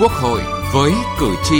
Quốc 0.00 0.12
hội 0.12 0.40
với 0.74 0.92
cử 1.20 1.34
tri. 1.44 1.56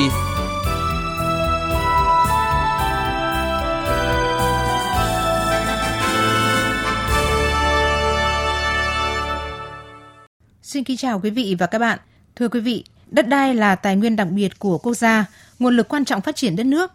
Xin 10.62 10.84
kính 10.84 10.96
chào 10.96 11.20
quý 11.20 11.30
vị 11.30 11.56
và 11.58 11.66
các 11.66 11.78
bạn. 11.78 11.98
Thưa 12.36 12.48
quý 12.48 12.60
vị, 12.60 12.84
đất 13.06 13.28
đai 13.28 13.54
là 13.54 13.74
tài 13.74 13.96
nguyên 13.96 14.16
đặc 14.16 14.28
biệt 14.30 14.58
của 14.58 14.78
quốc 14.78 14.94
gia, 14.94 15.24
nguồn 15.58 15.76
lực 15.76 15.88
quan 15.88 16.04
trọng 16.04 16.20
phát 16.20 16.36
triển 16.36 16.56
đất 16.56 16.66
nước. 16.66 16.92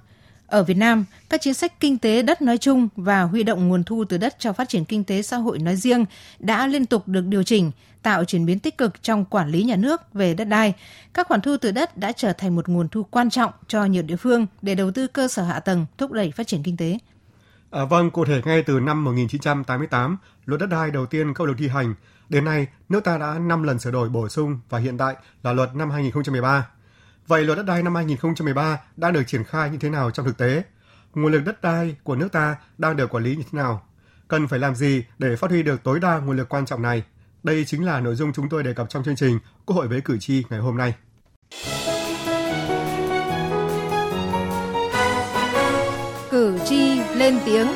Ở 0.47 0.63
Việt 0.63 0.77
Nam, 0.77 1.05
các 1.29 1.41
chính 1.41 1.53
sách 1.53 1.79
kinh 1.79 1.97
tế 1.97 2.21
đất 2.21 2.41
nói 2.41 2.57
chung 2.57 2.87
và 2.95 3.21
huy 3.21 3.43
động 3.43 3.67
nguồn 3.67 3.83
thu 3.83 4.05
từ 4.09 4.17
đất 4.17 4.35
cho 4.39 4.53
phát 4.53 4.69
triển 4.69 4.85
kinh 4.85 5.03
tế 5.03 5.21
xã 5.21 5.37
hội 5.37 5.59
nói 5.59 5.75
riêng 5.75 6.05
đã 6.39 6.67
liên 6.67 6.85
tục 6.85 7.07
được 7.07 7.25
điều 7.25 7.43
chỉnh, 7.43 7.71
tạo 8.01 8.25
chuyển 8.25 8.45
biến 8.45 8.59
tích 8.59 8.77
cực 8.77 9.03
trong 9.03 9.25
quản 9.25 9.49
lý 9.49 9.63
nhà 9.63 9.75
nước 9.75 10.13
về 10.13 10.33
đất 10.33 10.45
đai. 10.45 10.73
Các 11.13 11.27
khoản 11.27 11.41
thu 11.41 11.57
từ 11.57 11.71
đất 11.71 11.97
đã 11.97 12.11
trở 12.11 12.33
thành 12.33 12.55
một 12.55 12.69
nguồn 12.69 12.87
thu 12.87 13.03
quan 13.03 13.29
trọng 13.29 13.51
cho 13.67 13.85
nhiều 13.85 14.03
địa 14.03 14.15
phương 14.15 14.45
để 14.61 14.75
đầu 14.75 14.91
tư 14.91 15.07
cơ 15.07 15.27
sở 15.27 15.43
hạ 15.43 15.59
tầng, 15.59 15.85
thúc 15.97 16.11
đẩy 16.11 16.31
phát 16.31 16.47
triển 16.47 16.63
kinh 16.63 16.77
tế. 16.77 16.97
À, 17.71 17.85
vâng, 17.85 18.11
cụ 18.11 18.25
thể 18.25 18.41
ngay 18.45 18.63
từ 18.63 18.79
năm 18.79 19.03
1988, 19.03 20.17
luật 20.45 20.61
đất 20.61 20.67
đai 20.67 20.91
đầu 20.91 21.05
tiên 21.05 21.33
có 21.33 21.45
được 21.45 21.53
thi 21.57 21.67
hành. 21.67 21.95
Đến 22.29 22.45
nay, 22.45 22.67
nước 22.89 23.03
ta 23.03 23.17
đã 23.17 23.39
5 23.39 23.63
lần 23.63 23.79
sửa 23.79 23.91
đổi 23.91 24.09
bổ 24.09 24.29
sung 24.29 24.59
và 24.69 24.79
hiện 24.79 24.97
tại 24.97 25.15
là 25.43 25.53
luật 25.53 25.75
năm 25.75 25.91
2013. 25.91 26.67
Vậy 27.27 27.45
luật 27.45 27.57
đất 27.57 27.63
đai 27.63 27.83
năm 27.83 27.95
2013 27.95 28.79
đã 28.97 29.11
được 29.11 29.23
triển 29.27 29.43
khai 29.43 29.69
như 29.69 29.77
thế 29.77 29.89
nào 29.89 30.11
trong 30.11 30.25
thực 30.25 30.37
tế? 30.37 30.63
Nguồn 31.13 31.31
lực 31.31 31.41
đất 31.45 31.61
đai 31.61 31.95
của 32.03 32.15
nước 32.15 32.31
ta 32.31 32.55
đang 32.77 32.97
được 32.97 33.15
quản 33.15 33.23
lý 33.23 33.35
như 33.35 33.43
thế 33.43 33.57
nào? 33.57 33.87
Cần 34.27 34.47
phải 34.47 34.59
làm 34.59 34.75
gì 34.75 35.03
để 35.19 35.35
phát 35.35 35.51
huy 35.51 35.63
được 35.63 35.83
tối 35.83 35.99
đa 35.99 36.19
nguồn 36.19 36.37
lực 36.37 36.49
quan 36.49 36.65
trọng 36.65 36.81
này? 36.81 37.03
Đây 37.43 37.65
chính 37.65 37.85
là 37.85 37.99
nội 37.99 38.15
dung 38.15 38.33
chúng 38.33 38.49
tôi 38.49 38.63
đề 38.63 38.73
cập 38.73 38.89
trong 38.89 39.03
chương 39.03 39.15
trình 39.15 39.39
Quốc 39.65 39.75
hội 39.75 39.87
với 39.87 40.01
cử 40.01 40.17
tri 40.19 40.43
ngày 40.49 40.59
hôm 40.59 40.77
nay. 40.77 40.93
Cử 46.31 46.59
tri 46.65 46.99
lên 47.15 47.39
tiếng 47.45 47.67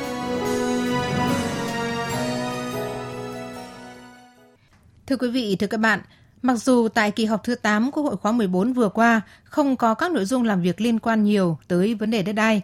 Thưa 5.08 5.18
quý 5.18 5.30
vị, 5.32 5.56
thưa 5.60 5.68
các 5.68 5.80
bạn, 5.80 6.00
Mặc 6.42 6.56
dù 6.56 6.88
tại 6.88 7.12
kỳ 7.12 7.26
họp 7.26 7.44
thứ 7.44 7.56
8 7.56 7.92
Quốc 7.92 8.04
hội 8.04 8.18
khóa 8.18 8.32
14 8.32 8.74
vừa 8.74 8.90
qua 8.90 9.22
không 9.44 9.76
có 9.76 9.94
các 9.94 10.12
nội 10.12 10.26
dung 10.26 10.44
làm 10.44 10.62
việc 10.62 10.82
liên 10.82 11.00
quan 11.00 11.24
nhiều 11.24 11.58
tới 11.68 11.94
vấn 11.94 12.12
đề 12.12 12.24
đất 12.24 12.34
đai, 12.34 12.62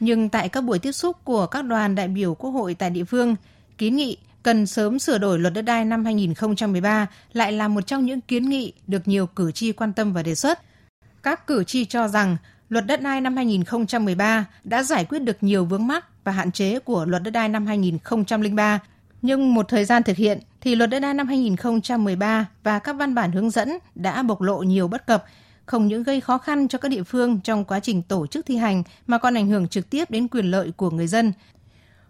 nhưng 0.00 0.28
tại 0.28 0.48
các 0.48 0.60
buổi 0.60 0.78
tiếp 0.78 0.92
xúc 0.92 1.16
của 1.24 1.46
các 1.46 1.62
đoàn 1.64 1.94
đại 1.94 2.08
biểu 2.08 2.34
Quốc 2.34 2.50
hội 2.50 2.74
tại 2.74 2.90
địa 2.90 3.04
phương, 3.04 3.36
kiến 3.78 3.96
nghị 3.96 4.16
cần 4.42 4.66
sớm 4.66 4.98
sửa 4.98 5.18
đổi 5.18 5.38
luật 5.38 5.54
đất 5.54 5.62
đai 5.62 5.84
năm 5.84 6.04
2013 6.04 7.06
lại 7.32 7.52
là 7.52 7.68
một 7.68 7.86
trong 7.86 8.06
những 8.06 8.20
kiến 8.20 8.48
nghị 8.48 8.72
được 8.86 9.08
nhiều 9.08 9.26
cử 9.26 9.52
tri 9.52 9.72
quan 9.72 9.92
tâm 9.92 10.12
và 10.12 10.22
đề 10.22 10.34
xuất. 10.34 10.58
Các 11.22 11.46
cử 11.46 11.64
tri 11.64 11.84
cho 11.84 12.08
rằng 12.08 12.36
luật 12.68 12.86
đất 12.86 13.02
đai 13.02 13.20
năm 13.20 13.36
2013 13.36 14.44
đã 14.64 14.82
giải 14.82 15.04
quyết 15.04 15.18
được 15.18 15.36
nhiều 15.40 15.64
vướng 15.64 15.86
mắc 15.86 16.24
và 16.24 16.32
hạn 16.32 16.52
chế 16.52 16.78
của 16.78 17.04
luật 17.04 17.22
đất 17.22 17.30
đai 17.30 17.48
năm 17.48 17.66
2003 17.66 18.80
nhưng 19.22 19.54
một 19.54 19.68
thời 19.68 19.84
gian 19.84 20.02
thực 20.02 20.16
hiện 20.16 20.38
thì 20.60 20.74
luật 20.74 20.90
đất 20.90 21.00
đai 21.00 21.14
năm 21.14 21.28
2013 21.28 22.46
và 22.62 22.78
các 22.78 22.92
văn 22.92 23.14
bản 23.14 23.32
hướng 23.32 23.50
dẫn 23.50 23.78
đã 23.94 24.22
bộc 24.22 24.40
lộ 24.40 24.58
nhiều 24.62 24.88
bất 24.88 25.06
cập, 25.06 25.24
không 25.66 25.86
những 25.86 26.02
gây 26.02 26.20
khó 26.20 26.38
khăn 26.38 26.68
cho 26.68 26.78
các 26.78 26.88
địa 26.88 27.02
phương 27.02 27.40
trong 27.44 27.64
quá 27.64 27.80
trình 27.80 28.02
tổ 28.02 28.26
chức 28.26 28.46
thi 28.46 28.56
hành 28.56 28.82
mà 29.06 29.18
còn 29.18 29.34
ảnh 29.34 29.48
hưởng 29.48 29.68
trực 29.68 29.90
tiếp 29.90 30.10
đến 30.10 30.28
quyền 30.28 30.50
lợi 30.50 30.72
của 30.76 30.90
người 30.90 31.06
dân. 31.06 31.32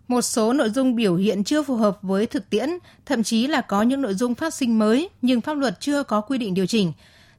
Một 0.09 0.23
số 0.23 0.53
nội 0.53 0.71
dung 0.71 0.95
biểu 0.95 1.17
hiện 1.17 1.45
chưa 1.45 1.63
phù 1.63 1.77
hợp 1.77 1.99
với 2.03 2.27
thực 2.27 2.51
tiễn, 2.51 2.71
thậm 3.07 3.23
chí 3.23 3.47
là 3.47 3.61
có 3.61 3.83
những 3.83 4.03
nội 4.03 4.15
dung 4.15 4.35
phát 4.35 4.55
sinh 4.55 4.79
mới 4.79 5.09
nhưng 5.23 5.41
pháp 5.41 5.55
luật 5.55 5.81
chưa 5.81 6.03
có 6.03 6.21
quy 6.21 6.39
định 6.39 6.55
điều 6.55 6.67
chỉnh. 6.67 6.93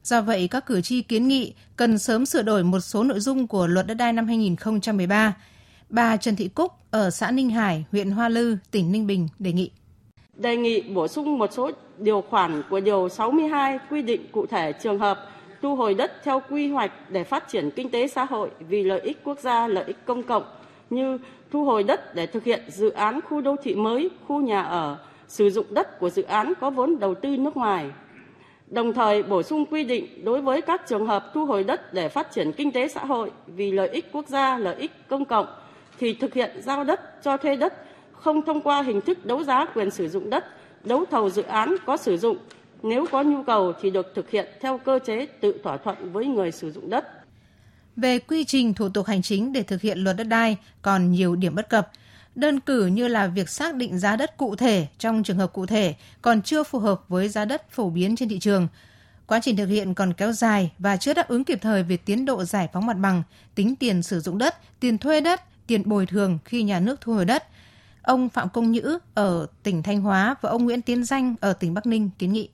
Do 0.04 0.20
vậy, 0.20 0.48
các 0.48 0.66
cử 0.66 0.80
tri 0.80 1.02
kiến 1.02 1.28
nghị 1.28 1.52
cần 1.76 1.98
sớm 1.98 2.26
sửa 2.26 2.42
đổi 2.42 2.64
một 2.64 2.80
số 2.80 3.04
nội 3.04 3.20
dung 3.20 3.46
của 3.46 3.66
luật 3.66 3.86
đất 3.86 3.94
đai 3.94 4.12
năm 4.12 4.26
2013 4.26 5.34
Bà 5.92 6.16
Trần 6.16 6.36
Thị 6.36 6.48
Cúc 6.48 6.72
ở 6.90 7.10
xã 7.10 7.30
Ninh 7.30 7.50
Hải, 7.50 7.84
huyện 7.92 8.10
Hoa 8.10 8.28
Lư, 8.28 8.56
tỉnh 8.70 8.92
Ninh 8.92 9.06
Bình 9.06 9.28
đề 9.38 9.52
nghị. 9.52 9.70
Đề 10.34 10.56
nghị 10.56 10.80
bổ 10.80 11.08
sung 11.08 11.38
một 11.38 11.52
số 11.52 11.70
điều 11.98 12.24
khoản 12.30 12.62
của 12.70 12.80
Điều 12.80 13.08
62 13.08 13.78
quy 13.90 14.02
định 14.02 14.26
cụ 14.32 14.46
thể 14.46 14.72
trường 14.72 14.98
hợp 14.98 15.28
thu 15.62 15.76
hồi 15.76 15.94
đất 15.94 16.12
theo 16.24 16.42
quy 16.50 16.68
hoạch 16.68 16.92
để 17.10 17.24
phát 17.24 17.48
triển 17.48 17.70
kinh 17.70 17.90
tế 17.90 18.08
xã 18.08 18.24
hội 18.24 18.50
vì 18.68 18.84
lợi 18.84 19.00
ích 19.00 19.18
quốc 19.24 19.38
gia, 19.40 19.68
lợi 19.68 19.84
ích 19.84 19.96
công 20.04 20.22
cộng 20.22 20.42
như 20.90 21.18
thu 21.50 21.64
hồi 21.64 21.82
đất 21.82 22.14
để 22.14 22.26
thực 22.26 22.44
hiện 22.44 22.60
dự 22.68 22.90
án 22.90 23.20
khu 23.28 23.40
đô 23.40 23.56
thị 23.62 23.74
mới, 23.74 24.10
khu 24.26 24.40
nhà 24.40 24.62
ở, 24.62 24.98
sử 25.28 25.50
dụng 25.50 25.66
đất 25.70 26.00
của 26.00 26.10
dự 26.10 26.22
án 26.22 26.52
có 26.60 26.70
vốn 26.70 26.98
đầu 26.98 27.14
tư 27.14 27.36
nước 27.36 27.56
ngoài. 27.56 27.90
Đồng 28.66 28.92
thời 28.92 29.22
bổ 29.22 29.42
sung 29.42 29.66
quy 29.66 29.84
định 29.84 30.24
đối 30.24 30.40
với 30.40 30.62
các 30.62 30.82
trường 30.88 31.06
hợp 31.06 31.30
thu 31.34 31.46
hồi 31.46 31.64
đất 31.64 31.94
để 31.94 32.08
phát 32.08 32.32
triển 32.32 32.52
kinh 32.52 32.72
tế 32.72 32.88
xã 32.88 33.04
hội 33.04 33.30
vì 33.46 33.70
lợi 33.70 33.88
ích 33.88 34.12
quốc 34.12 34.28
gia, 34.28 34.58
lợi 34.58 34.76
ích 34.76 35.08
công 35.08 35.24
cộng 35.24 35.46
thì 35.98 36.14
thực 36.14 36.34
hiện 36.34 36.62
giao 36.62 36.84
đất 36.84 37.22
cho 37.22 37.36
thuê 37.36 37.56
đất 37.56 37.74
không 38.12 38.42
thông 38.46 38.60
qua 38.60 38.82
hình 38.82 39.00
thức 39.00 39.26
đấu 39.26 39.44
giá 39.44 39.66
quyền 39.74 39.90
sử 39.90 40.08
dụng 40.08 40.30
đất, 40.30 40.44
đấu 40.84 41.04
thầu 41.10 41.30
dự 41.30 41.42
án 41.42 41.76
có 41.86 41.96
sử 41.96 42.16
dụng. 42.16 42.38
Nếu 42.82 43.06
có 43.12 43.22
nhu 43.22 43.42
cầu 43.42 43.72
thì 43.80 43.90
được 43.90 44.12
thực 44.14 44.30
hiện 44.30 44.46
theo 44.60 44.78
cơ 44.78 44.98
chế 45.06 45.26
tự 45.26 45.54
thỏa 45.64 45.76
thuận 45.76 46.12
với 46.12 46.26
người 46.26 46.52
sử 46.52 46.72
dụng 46.72 46.90
đất. 46.90 47.04
Về 47.96 48.18
quy 48.18 48.44
trình 48.44 48.74
thủ 48.74 48.88
tục 48.88 49.06
hành 49.06 49.22
chính 49.22 49.52
để 49.52 49.62
thực 49.62 49.80
hiện 49.80 49.98
luật 49.98 50.16
đất 50.16 50.24
đai 50.24 50.56
còn 50.82 51.12
nhiều 51.12 51.36
điểm 51.36 51.54
bất 51.54 51.68
cập. 51.68 51.90
Đơn 52.34 52.60
cử 52.60 52.86
như 52.86 53.08
là 53.08 53.26
việc 53.26 53.48
xác 53.48 53.74
định 53.74 53.98
giá 53.98 54.16
đất 54.16 54.36
cụ 54.36 54.56
thể 54.56 54.86
trong 54.98 55.22
trường 55.22 55.38
hợp 55.38 55.52
cụ 55.52 55.66
thể 55.66 55.94
còn 56.22 56.42
chưa 56.42 56.62
phù 56.62 56.78
hợp 56.78 57.00
với 57.08 57.28
giá 57.28 57.44
đất 57.44 57.70
phổ 57.70 57.90
biến 57.90 58.16
trên 58.16 58.28
thị 58.28 58.38
trường. 58.38 58.68
Quá 59.26 59.40
trình 59.42 59.56
thực 59.56 59.66
hiện 59.66 59.94
còn 59.94 60.12
kéo 60.12 60.32
dài 60.32 60.72
và 60.78 60.96
chưa 60.96 61.14
đáp 61.14 61.28
ứng 61.28 61.44
kịp 61.44 61.58
thời 61.62 61.82
về 61.82 61.96
tiến 61.96 62.24
độ 62.24 62.44
giải 62.44 62.68
phóng 62.72 62.86
mặt 62.86 62.96
bằng, 62.96 63.22
tính 63.54 63.76
tiền 63.76 64.02
sử 64.02 64.20
dụng 64.20 64.38
đất, 64.38 64.80
tiền 64.80 64.98
thuê 64.98 65.20
đất, 65.20 65.40
tiền 65.66 65.82
bồi 65.84 66.06
thường 66.06 66.38
khi 66.44 66.62
nhà 66.62 66.80
nước 66.80 67.00
thu 67.00 67.12
hồi 67.14 67.24
đất. 67.24 67.42
Ông 68.02 68.28
Phạm 68.28 68.48
Công 68.48 68.72
Nhữ 68.72 68.98
ở 69.14 69.46
tỉnh 69.62 69.82
Thanh 69.82 70.00
Hóa 70.00 70.34
và 70.40 70.50
ông 70.50 70.64
Nguyễn 70.64 70.82
Tiến 70.82 71.04
Danh 71.04 71.34
ở 71.40 71.52
tỉnh 71.52 71.74
Bắc 71.74 71.86
Ninh 71.86 72.10
kiến 72.18 72.32
nghị. 72.32 72.48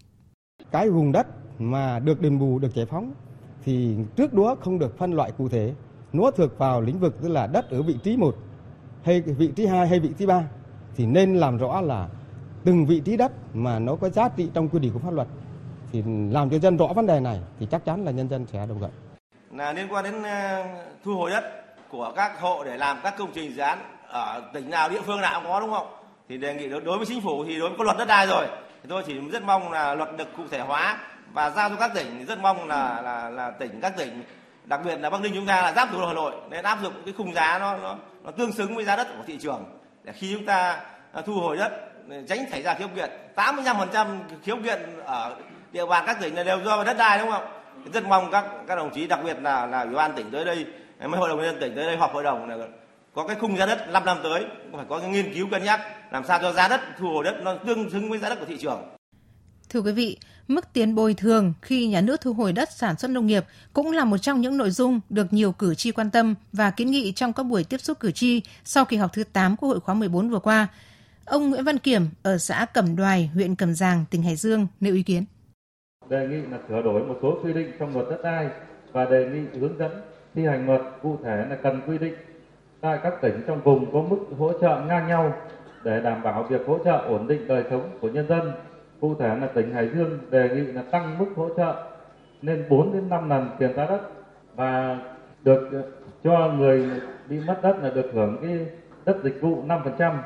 Cái 0.70 0.90
vùng 0.90 1.12
đất 1.12 1.26
mà 1.58 1.98
được 1.98 2.20
đền 2.20 2.38
bù, 2.38 2.58
được 2.58 2.74
giải 2.74 2.86
phóng 2.86 3.12
thì 3.64 3.96
trước 4.16 4.34
đó 4.34 4.56
không 4.60 4.78
được 4.78 4.98
phân 4.98 5.12
loại 5.12 5.32
cụ 5.38 5.48
thể. 5.48 5.74
Nó 6.12 6.30
thuộc 6.30 6.58
vào 6.58 6.80
lĩnh 6.80 6.98
vực 6.98 7.22
tức 7.22 7.28
là 7.28 7.46
đất 7.46 7.70
ở 7.70 7.82
vị 7.82 7.96
trí 8.04 8.16
1 8.16 8.36
hay 9.02 9.20
vị 9.20 9.52
trí 9.56 9.66
2 9.66 9.88
hay 9.88 10.00
vị 10.00 10.10
trí 10.18 10.26
3 10.26 10.44
thì 10.96 11.06
nên 11.06 11.36
làm 11.36 11.56
rõ 11.56 11.80
là 11.80 12.08
từng 12.64 12.86
vị 12.86 13.00
trí 13.00 13.16
đất 13.16 13.32
mà 13.54 13.78
nó 13.78 13.96
có 13.96 14.08
giá 14.08 14.28
trị 14.28 14.50
trong 14.54 14.68
quy 14.68 14.78
định 14.78 14.92
của 14.92 14.98
pháp 14.98 15.10
luật 15.10 15.28
thì 15.92 16.02
làm 16.30 16.50
cho 16.50 16.58
dân 16.58 16.76
rõ 16.76 16.86
vấn 16.86 17.06
đề 17.06 17.20
này 17.20 17.40
thì 17.58 17.66
chắc 17.70 17.84
chắn 17.84 18.04
là 18.04 18.10
nhân 18.10 18.28
dân 18.28 18.46
sẽ 18.46 18.66
đồng 18.66 18.78
thuận. 18.78 18.90
Là 19.50 19.72
liên 19.72 19.92
quan 19.92 20.04
đến 20.04 20.22
ờ, 20.22 20.64
thu 21.04 21.14
hồi 21.14 21.30
đất 21.30 21.67
của 21.90 22.12
các 22.16 22.40
hộ 22.40 22.64
để 22.64 22.76
làm 22.76 22.98
các 23.02 23.14
công 23.18 23.32
trình 23.32 23.54
dự 23.54 23.62
án 23.62 23.78
ở 24.08 24.42
tỉnh 24.52 24.70
nào, 24.70 24.88
địa 24.88 25.00
phương 25.06 25.20
nào 25.20 25.40
cũng 25.40 25.52
có, 25.52 25.60
đúng 25.60 25.70
không? 25.70 25.86
Thì 26.28 26.38
đề 26.38 26.54
nghị 26.54 26.68
đối 26.68 26.98
với 26.98 27.06
chính 27.06 27.20
phủ 27.20 27.44
thì 27.44 27.58
đối 27.58 27.68
với 27.68 27.78
có 27.78 27.84
luật 27.84 27.96
đất 27.98 28.08
đai 28.08 28.26
rồi, 28.26 28.46
thì 28.82 28.88
tôi 28.88 29.02
chỉ 29.06 29.20
rất 29.32 29.42
mong 29.42 29.72
là 29.72 29.94
luật 29.94 30.16
được 30.16 30.28
cụ 30.36 30.42
thể 30.50 30.60
hóa 30.60 30.98
và 31.32 31.50
giao 31.50 31.68
cho 31.68 31.76
các 31.76 31.90
tỉnh. 31.94 32.26
Rất 32.26 32.38
mong 32.38 32.68
là 32.68 33.00
là 33.02 33.30
là 33.30 33.50
tỉnh, 33.50 33.80
các 33.80 33.96
tỉnh, 33.96 34.22
đặc 34.64 34.80
biệt 34.84 34.96
là 35.00 35.10
bắc 35.10 35.20
ninh 35.20 35.32
chúng 35.34 35.46
ta 35.46 35.62
là 35.62 35.72
giáp 35.72 35.88
thủ 35.92 36.00
đô 36.00 36.06
hà 36.06 36.12
nội, 36.12 36.32
nên 36.50 36.64
áp 36.64 36.78
dụng 36.82 36.92
cái 37.04 37.14
khung 37.16 37.34
giá 37.34 37.58
nó 37.58 37.76
nó 37.76 37.96
nó 38.24 38.30
tương 38.30 38.52
xứng 38.52 38.74
với 38.74 38.84
giá 38.84 38.96
đất 38.96 39.08
của 39.16 39.24
thị 39.26 39.38
trường. 39.40 39.64
Để 40.04 40.12
khi 40.12 40.34
chúng 40.34 40.46
ta 40.46 40.80
à, 41.12 41.22
thu 41.26 41.34
hồi 41.34 41.56
đất 41.56 41.72
tránh 42.28 42.50
xảy 42.50 42.62
ra 42.62 42.74
khiếu 42.74 42.88
kiện. 42.88 43.10
85% 43.36 44.06
khiếu 44.44 44.56
kiện 44.64 45.00
ở 45.04 45.36
địa 45.72 45.86
bàn 45.86 46.04
các 46.06 46.20
tỉnh 46.20 46.34
là 46.34 46.42
đều 46.42 46.60
do 46.64 46.84
đất 46.84 46.96
đai, 46.98 47.18
đúng 47.18 47.30
không? 47.30 47.46
Rất 47.92 48.04
mong 48.04 48.30
các 48.30 48.44
các 48.66 48.74
đồng 48.74 48.90
chí, 48.90 49.06
đặc 49.06 49.20
biệt 49.24 49.36
là 49.42 49.66
là 49.66 49.82
ủy 49.82 49.94
ban 49.94 50.12
tỉnh 50.12 50.30
tới 50.30 50.44
đây 50.44 50.66
mấy 51.00 51.20
hội 51.20 51.28
đồng 51.28 51.38
nhân 51.38 51.46
dân 51.46 51.60
tỉnh 51.60 51.74
tới 51.76 51.86
đây 51.86 51.96
họp 51.96 52.12
hội 52.12 52.22
đồng 52.22 52.48
là 52.48 52.68
có 53.14 53.26
cái 53.26 53.36
khung 53.40 53.56
giá 53.56 53.66
đất 53.66 53.88
5 53.92 54.04
năm 54.04 54.16
tới 54.22 54.44
phải 54.72 54.86
có 54.88 54.98
cái 54.98 55.10
nghiên 55.10 55.34
cứu 55.34 55.48
cân 55.50 55.64
nhắc 55.64 55.80
làm 56.12 56.24
sao 56.24 56.38
cho 56.42 56.52
giá 56.52 56.68
đất 56.68 56.80
thu 56.98 57.08
hồi 57.08 57.24
đất 57.24 57.40
nó 57.44 57.54
tương 57.66 57.90
xứng 57.90 58.10
với 58.10 58.18
giá 58.18 58.28
đất 58.28 58.40
của 58.40 58.46
thị 58.46 58.56
trường. 58.60 58.82
Thưa 59.68 59.80
quý 59.80 59.92
vị, 59.92 60.18
mức 60.48 60.72
tiền 60.72 60.94
bồi 60.94 61.14
thường 61.14 61.52
khi 61.62 61.86
nhà 61.86 62.00
nước 62.00 62.20
thu 62.20 62.32
hồi 62.32 62.52
đất 62.52 62.72
sản 62.72 62.96
xuất 62.98 63.10
nông 63.10 63.26
nghiệp 63.26 63.44
cũng 63.72 63.92
là 63.92 64.04
một 64.04 64.18
trong 64.18 64.40
những 64.40 64.56
nội 64.56 64.70
dung 64.70 65.00
được 65.10 65.32
nhiều 65.32 65.52
cử 65.52 65.74
tri 65.74 65.92
quan 65.92 66.10
tâm 66.10 66.34
và 66.52 66.70
kiến 66.70 66.90
nghị 66.90 67.12
trong 67.12 67.32
các 67.32 67.42
buổi 67.42 67.64
tiếp 67.64 67.78
xúc 67.78 68.00
cử 68.00 68.10
tri 68.10 68.42
sau 68.64 68.84
kỳ 68.84 68.96
họp 68.96 69.12
thứ 69.12 69.24
8 69.24 69.56
Quốc 69.56 69.68
hội 69.68 69.80
khóa 69.80 69.94
14 69.94 70.30
vừa 70.30 70.38
qua. 70.38 70.68
Ông 71.24 71.50
Nguyễn 71.50 71.64
Văn 71.64 71.78
Kiểm 71.78 72.06
ở 72.22 72.38
xã 72.38 72.66
Cẩm 72.74 72.96
Đoài, 72.96 73.30
huyện 73.34 73.54
Cẩm 73.54 73.74
Giàng, 73.74 74.04
tỉnh 74.10 74.22
Hải 74.22 74.36
Dương 74.36 74.66
nêu 74.80 74.94
ý 74.94 75.02
kiến. 75.02 75.24
Đề 76.08 76.26
nghị 76.26 76.36
là 76.50 76.58
sửa 76.68 76.82
đổi 76.82 77.02
một 77.02 77.18
số 77.22 77.38
quy 77.44 77.52
định 77.52 77.72
trong 77.78 77.92
luật 77.92 78.06
đất 78.10 78.18
đai 78.24 78.48
và 78.92 79.04
đề 79.04 79.28
nghị 79.32 79.58
hướng 79.58 79.78
dẫn 79.78 79.90
thi 80.34 80.46
hành 80.46 80.66
luật 80.66 80.80
cụ 81.02 81.18
thể 81.24 81.46
là 81.50 81.56
cần 81.62 81.80
quy 81.86 81.98
định 81.98 82.14
tại 82.80 82.98
các 83.02 83.20
tỉnh 83.20 83.42
trong 83.46 83.60
vùng 83.60 83.92
có 83.92 84.00
mức 84.00 84.18
hỗ 84.38 84.52
trợ 84.60 84.80
ngang 84.88 85.08
nhau 85.08 85.32
để 85.84 86.00
đảm 86.00 86.22
bảo 86.22 86.42
việc 86.42 86.66
hỗ 86.66 86.78
trợ 86.84 86.96
ổn 86.96 87.26
định 87.26 87.48
đời 87.48 87.64
sống 87.70 87.90
của 88.00 88.08
nhân 88.08 88.28
dân. 88.28 88.52
Cụ 89.00 89.14
thể 89.18 89.36
là 89.36 89.46
tỉnh 89.46 89.74
Hải 89.74 89.88
Dương 89.88 90.18
đề 90.30 90.48
nghị 90.48 90.72
là 90.72 90.82
tăng 90.82 91.18
mức 91.18 91.26
hỗ 91.36 91.48
trợ 91.56 91.88
lên 92.42 92.64
4 92.68 92.92
đến 92.92 93.08
5 93.08 93.28
lần 93.28 93.50
tiền 93.58 93.74
giá 93.76 93.86
đất 93.86 94.00
và 94.54 94.98
được 95.44 95.68
ờ, 95.72 95.82
cho 96.24 96.52
người 96.58 96.90
bị 97.28 97.40
mất 97.40 97.58
đất 97.62 97.76
là 97.82 97.90
được 97.90 98.10
hưởng 98.12 98.38
cái 98.42 98.66
đất 99.04 99.16
dịch 99.24 99.38
vụ 99.40 99.64
5%. 99.66 100.16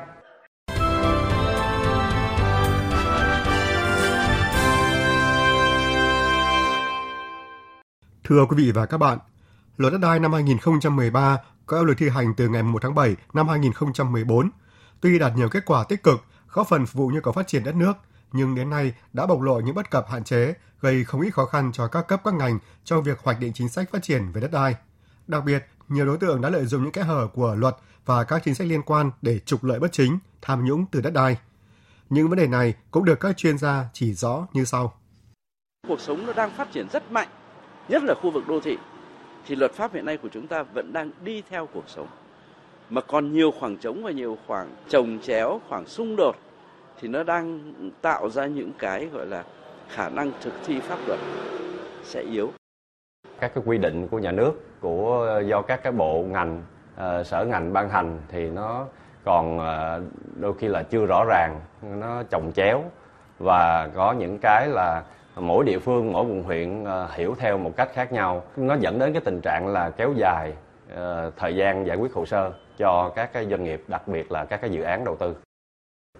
Thưa 8.23 8.45
quý 8.49 8.55
vị 8.57 8.71
và 8.75 8.85
các 8.85 8.97
bạn, 8.97 9.17
Luật 9.77 9.93
đất 9.93 9.99
đai 10.01 10.19
năm 10.19 10.33
2013 10.33 11.37
có 11.65 11.77
hiệu 11.77 11.85
lực 11.85 11.93
thi 11.97 12.09
hành 12.09 12.33
từ 12.37 12.49
ngày 12.49 12.63
1 12.63 12.81
tháng 12.81 12.95
7 12.95 13.15
năm 13.33 13.47
2014. 13.47 14.49
Tuy 15.01 15.19
đạt 15.19 15.35
nhiều 15.35 15.49
kết 15.49 15.65
quả 15.65 15.83
tích 15.83 16.03
cực, 16.03 16.23
góp 16.49 16.67
phần 16.67 16.85
phục 16.85 16.93
vụ 16.93 17.07
nhu 17.07 17.21
cầu 17.21 17.33
phát 17.33 17.47
triển 17.47 17.63
đất 17.63 17.75
nước, 17.75 17.93
nhưng 18.31 18.55
đến 18.55 18.69
nay 18.69 18.93
đã 19.13 19.25
bộc 19.25 19.41
lộ 19.41 19.59
những 19.59 19.75
bất 19.75 19.91
cập 19.91 20.05
hạn 20.09 20.23
chế, 20.23 20.53
gây 20.81 21.03
không 21.03 21.21
ít 21.21 21.29
khó 21.29 21.45
khăn 21.45 21.71
cho 21.73 21.87
các 21.87 22.07
cấp 22.07 22.21
các 22.23 22.33
ngành 22.33 22.59
trong 22.83 23.03
việc 23.03 23.19
hoạch 23.23 23.39
định 23.39 23.53
chính 23.53 23.69
sách 23.69 23.91
phát 23.91 24.03
triển 24.03 24.31
về 24.31 24.41
đất 24.41 24.51
đai. 24.51 24.75
Đặc 25.27 25.43
biệt, 25.45 25.65
nhiều 25.89 26.05
đối 26.05 26.17
tượng 26.17 26.41
đã 26.41 26.49
lợi 26.49 26.65
dụng 26.65 26.83
những 26.83 26.91
kẽ 26.91 27.01
hở 27.01 27.27
của 27.33 27.55
luật 27.55 27.75
và 28.05 28.23
các 28.23 28.41
chính 28.45 28.55
sách 28.55 28.67
liên 28.67 28.81
quan 28.81 29.11
để 29.21 29.39
trục 29.39 29.63
lợi 29.63 29.79
bất 29.79 29.91
chính, 29.91 30.19
tham 30.41 30.65
nhũng 30.65 30.85
từ 30.91 31.01
đất 31.01 31.13
đai. 31.13 31.37
Những 32.09 32.29
vấn 32.29 32.37
đề 32.37 32.47
này 32.47 32.73
cũng 32.91 33.05
được 33.05 33.19
các 33.19 33.37
chuyên 33.37 33.57
gia 33.57 33.85
chỉ 33.93 34.13
rõ 34.13 34.47
như 34.53 34.65
sau. 34.65 34.93
Cuộc 35.87 35.99
sống 35.99 36.25
nó 36.25 36.33
đang 36.33 36.51
phát 36.57 36.67
triển 36.73 36.87
rất 36.89 37.11
mạnh, 37.11 37.27
nhất 37.89 38.03
là 38.03 38.15
khu 38.21 38.31
vực 38.31 38.47
đô 38.47 38.59
thị, 38.59 38.77
thì 39.45 39.55
luật 39.55 39.71
pháp 39.71 39.93
hiện 39.93 40.05
nay 40.05 40.17
của 40.17 40.29
chúng 40.31 40.47
ta 40.47 40.63
vẫn 40.63 40.93
đang 40.93 41.11
đi 41.23 41.43
theo 41.49 41.67
cuộc 41.73 41.89
sống. 41.89 42.07
Mà 42.89 43.01
còn 43.01 43.33
nhiều 43.33 43.51
khoảng 43.59 43.77
trống 43.77 44.03
và 44.03 44.11
nhiều 44.11 44.37
khoảng 44.47 44.67
trồng 44.89 45.19
chéo, 45.21 45.59
khoảng 45.69 45.85
xung 45.85 46.15
đột 46.15 46.35
thì 46.99 47.07
nó 47.07 47.23
đang 47.23 47.73
tạo 48.01 48.29
ra 48.29 48.45
những 48.45 48.71
cái 48.79 49.05
gọi 49.05 49.25
là 49.25 49.43
khả 49.89 50.09
năng 50.09 50.31
thực 50.41 50.53
thi 50.65 50.79
pháp 50.79 50.97
luật 51.07 51.19
sẽ 52.03 52.21
yếu. 52.21 52.51
Các 53.39 53.51
cái 53.55 53.63
quy 53.67 53.77
định 53.77 54.07
của 54.07 54.19
nhà 54.19 54.31
nước 54.31 54.51
của 54.79 55.25
ờ, 55.29 55.39
do 55.39 55.61
các 55.61 55.83
cái 55.83 55.91
bộ 55.91 56.25
ngành 56.29 56.63
uh, 56.95 57.25
sở 57.25 57.45
ngành 57.45 57.73
ban 57.73 57.89
hành 57.89 58.21
thì 58.27 58.49
nó 58.49 58.85
còn 59.23 59.57
uh, 59.57 60.03
đôi 60.39 60.53
khi 60.59 60.67
là 60.67 60.83
chưa 60.83 61.05
rõ 61.05 61.25
ràng, 61.27 61.61
nó 61.81 62.23
chồng 62.23 62.51
chéo 62.55 62.83
và 63.39 63.89
có 63.95 64.11
những 64.11 64.39
cái 64.41 64.67
là 64.67 65.03
mỗi 65.35 65.65
địa 65.65 65.79
phương 65.79 66.11
mỗi 66.11 66.25
quận 66.25 66.43
huyện 66.43 66.83
ờ, 66.83 67.09
hiểu 67.15 67.35
theo 67.39 67.57
một 67.57 67.71
cách 67.77 67.89
khác 67.93 68.11
nhau. 68.11 68.43
Nó 68.55 68.75
dẫn 68.79 68.99
đến 68.99 69.13
cái 69.13 69.21
tình 69.25 69.41
trạng 69.41 69.67
là 69.67 69.89
kéo 69.89 70.13
dài 70.17 70.53
ờ, 70.95 71.31
thời 71.37 71.55
gian 71.55 71.87
giải 71.87 71.97
quyết 71.97 72.13
hồ 72.13 72.25
sơ 72.25 72.51
cho 72.77 73.11
các 73.15 73.33
cái 73.33 73.45
doanh 73.49 73.63
nghiệp 73.63 73.83
đặc 73.87 74.07
biệt 74.07 74.31
là 74.31 74.45
các 74.45 74.61
cái 74.61 74.69
dự 74.69 74.81
án 74.81 75.05
đầu 75.05 75.15
tư. 75.15 75.35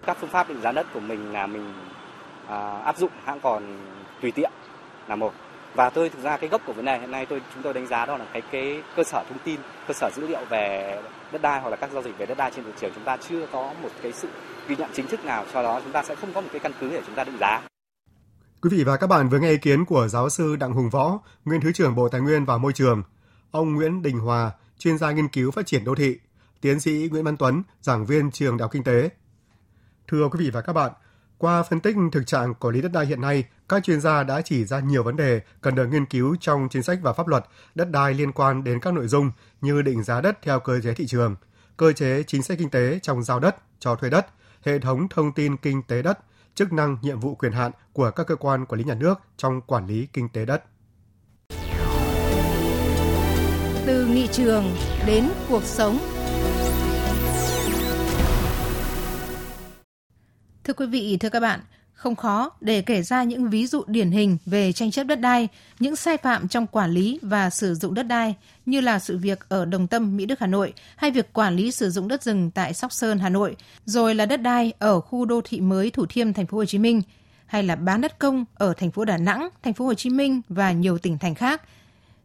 Các 0.06 0.16
phương 0.20 0.30
pháp 0.30 0.48
định 0.48 0.60
giá 0.60 0.72
đất 0.72 0.86
của 0.94 1.00
mình 1.00 1.32
là 1.32 1.46
mình 1.46 1.72
à, 2.48 2.78
áp 2.78 2.96
dụng 2.96 3.10
hãng 3.24 3.40
còn 3.40 3.62
tùy 4.22 4.32
tiện 4.34 4.50
là 5.08 5.16
một. 5.16 5.32
Và 5.74 5.90
tôi 5.90 6.08
thực 6.08 6.22
ra 6.22 6.36
cái 6.36 6.50
gốc 6.50 6.60
của 6.66 6.72
vấn 6.72 6.84
đề 6.84 6.98
hiện 6.98 7.10
nay 7.10 7.26
tôi 7.26 7.42
chúng 7.54 7.62
tôi 7.62 7.74
đánh 7.74 7.86
giá 7.86 8.06
đó 8.06 8.16
là 8.16 8.24
cái 8.32 8.42
cái 8.50 8.82
cơ 8.96 9.04
sở 9.04 9.24
thông 9.28 9.38
tin 9.44 9.60
cơ 9.86 9.94
sở 9.94 10.10
dữ 10.14 10.26
liệu 10.26 10.44
về 10.48 10.98
đất 11.32 11.42
đai 11.42 11.60
hoặc 11.60 11.70
là 11.70 11.76
các 11.76 11.90
giao 11.92 12.02
dịch 12.02 12.18
về 12.18 12.26
đất 12.26 12.38
đai 12.38 12.50
trên 12.50 12.64
thị 12.64 12.70
trường. 12.80 12.92
Chúng 12.94 13.04
ta 13.04 13.16
chưa 13.16 13.46
có 13.52 13.72
một 13.82 13.88
cái 14.02 14.12
sự 14.12 14.28
ghi 14.68 14.76
nhận 14.76 14.90
chính 14.92 15.06
thức 15.06 15.24
nào 15.24 15.44
cho 15.52 15.62
đó 15.62 15.80
chúng 15.84 15.92
ta 15.92 16.02
sẽ 16.02 16.14
không 16.14 16.32
có 16.34 16.40
một 16.40 16.48
cái 16.52 16.60
căn 16.60 16.72
cứ 16.80 16.90
để 16.90 17.00
chúng 17.06 17.14
ta 17.14 17.24
định 17.24 17.36
giá. 17.40 17.60
Quý 18.64 18.70
vị 18.70 18.84
và 18.84 18.96
các 18.96 19.06
bạn 19.06 19.28
vừa 19.28 19.38
nghe 19.38 19.50
ý 19.50 19.56
kiến 19.56 19.84
của 19.84 20.08
giáo 20.08 20.28
sư 20.28 20.56
Đặng 20.56 20.72
Hùng 20.72 20.90
Võ, 20.90 21.18
nguyên 21.44 21.60
Thứ 21.60 21.72
trưởng 21.72 21.94
Bộ 21.94 22.08
Tài 22.08 22.20
nguyên 22.20 22.44
và 22.44 22.58
Môi 22.58 22.72
trường, 22.72 23.02
ông 23.50 23.74
Nguyễn 23.74 24.02
Đình 24.02 24.18
Hòa, 24.18 24.52
chuyên 24.78 24.98
gia 24.98 25.10
nghiên 25.10 25.28
cứu 25.28 25.50
phát 25.50 25.66
triển 25.66 25.84
đô 25.84 25.94
thị, 25.94 26.18
tiến 26.60 26.80
sĩ 26.80 27.08
Nguyễn 27.10 27.24
Văn 27.24 27.36
Tuấn, 27.36 27.62
giảng 27.80 28.06
viên 28.06 28.30
trường 28.30 28.56
Đại 28.56 28.62
học 28.62 28.72
Kinh 28.72 28.84
tế. 28.84 29.08
Thưa 30.08 30.28
quý 30.28 30.44
vị 30.44 30.50
và 30.50 30.60
các 30.60 30.72
bạn, 30.72 30.92
qua 31.38 31.62
phân 31.62 31.80
tích 31.80 31.96
thực 32.12 32.26
trạng 32.26 32.54
quản 32.54 32.74
lý 32.74 32.80
đất 32.80 32.92
đai 32.92 33.06
hiện 33.06 33.20
nay, 33.20 33.44
các 33.68 33.84
chuyên 33.84 34.00
gia 34.00 34.22
đã 34.22 34.40
chỉ 34.40 34.64
ra 34.64 34.80
nhiều 34.80 35.02
vấn 35.02 35.16
đề 35.16 35.40
cần 35.60 35.74
được 35.74 35.86
nghiên 35.86 36.06
cứu 36.06 36.36
trong 36.40 36.68
chính 36.70 36.82
sách 36.82 36.98
và 37.02 37.12
pháp 37.12 37.28
luật 37.28 37.44
đất 37.74 37.90
đai 37.90 38.14
liên 38.14 38.32
quan 38.32 38.64
đến 38.64 38.80
các 38.80 38.94
nội 38.94 39.08
dung 39.08 39.30
như 39.60 39.82
định 39.82 40.02
giá 40.02 40.20
đất 40.20 40.38
theo 40.42 40.60
cơ 40.60 40.80
chế 40.80 40.94
thị 40.94 41.06
trường, 41.06 41.36
cơ 41.76 41.92
chế 41.92 42.22
chính 42.26 42.42
sách 42.42 42.58
kinh 42.58 42.70
tế 42.70 42.98
trong 43.02 43.22
giao 43.22 43.40
đất, 43.40 43.56
cho 43.78 43.94
thuê 43.94 44.10
đất, 44.10 44.26
hệ 44.62 44.78
thống 44.78 45.08
thông 45.08 45.32
tin 45.32 45.56
kinh 45.56 45.82
tế 45.82 46.02
đất, 46.02 46.18
chức 46.54 46.72
năng, 46.72 46.96
nhiệm 47.02 47.20
vụ 47.20 47.34
quyền 47.34 47.52
hạn 47.52 47.72
của 47.92 48.10
các 48.10 48.26
cơ 48.26 48.36
quan 48.36 48.66
quản 48.66 48.78
lý 48.78 48.84
nhà 48.84 48.94
nước 48.94 49.14
trong 49.36 49.60
quản 49.60 49.86
lý 49.86 50.08
kinh 50.12 50.28
tế 50.28 50.44
đất. 50.44 50.62
Từ 53.86 54.06
nghị 54.06 54.26
trường 54.32 54.64
đến 55.06 55.28
cuộc 55.48 55.62
sống 55.64 55.98
Thưa 60.64 60.74
quý 60.74 60.86
vị, 60.86 61.16
thưa 61.20 61.28
các 61.28 61.40
bạn, 61.40 61.60
không 62.04 62.16
khó 62.16 62.50
để 62.60 62.82
kể 62.82 63.02
ra 63.02 63.22
những 63.22 63.50
ví 63.50 63.66
dụ 63.66 63.82
điển 63.86 64.10
hình 64.10 64.36
về 64.46 64.72
tranh 64.72 64.90
chấp 64.90 65.04
đất 65.04 65.20
đai, 65.20 65.48
những 65.78 65.96
sai 65.96 66.16
phạm 66.16 66.48
trong 66.48 66.66
quản 66.66 66.90
lý 66.90 67.18
và 67.22 67.50
sử 67.50 67.74
dụng 67.74 67.94
đất 67.94 68.02
đai 68.02 68.34
như 68.66 68.80
là 68.80 68.98
sự 68.98 69.18
việc 69.18 69.46
ở 69.48 69.64
Đồng 69.64 69.86
Tâm, 69.86 70.16
Mỹ 70.16 70.26
Đức, 70.26 70.40
Hà 70.40 70.46
Nội 70.46 70.72
hay 70.96 71.10
việc 71.10 71.32
quản 71.32 71.56
lý 71.56 71.70
sử 71.70 71.90
dụng 71.90 72.08
đất 72.08 72.22
rừng 72.22 72.50
tại 72.50 72.74
Sóc 72.74 72.92
Sơn, 72.92 73.18
Hà 73.18 73.28
Nội, 73.28 73.56
rồi 73.84 74.14
là 74.14 74.26
đất 74.26 74.42
đai 74.42 74.72
ở 74.78 75.00
khu 75.00 75.24
đô 75.24 75.40
thị 75.44 75.60
mới 75.60 75.90
Thủ 75.90 76.06
Thiêm, 76.06 76.32
thành 76.32 76.46
phố 76.46 76.56
Hồ 76.56 76.64
Chí 76.64 76.78
Minh 76.78 77.02
hay 77.46 77.62
là 77.62 77.76
bán 77.76 78.00
đất 78.00 78.18
công 78.18 78.44
ở 78.54 78.74
thành 78.76 78.90
phố 78.90 79.04
Đà 79.04 79.16
Nẵng, 79.16 79.48
thành 79.62 79.74
phố 79.74 79.84
Hồ 79.84 79.94
Chí 79.94 80.10
Minh 80.10 80.40
và 80.48 80.72
nhiều 80.72 80.98
tỉnh 80.98 81.18
thành 81.18 81.34
khác– 81.34 81.62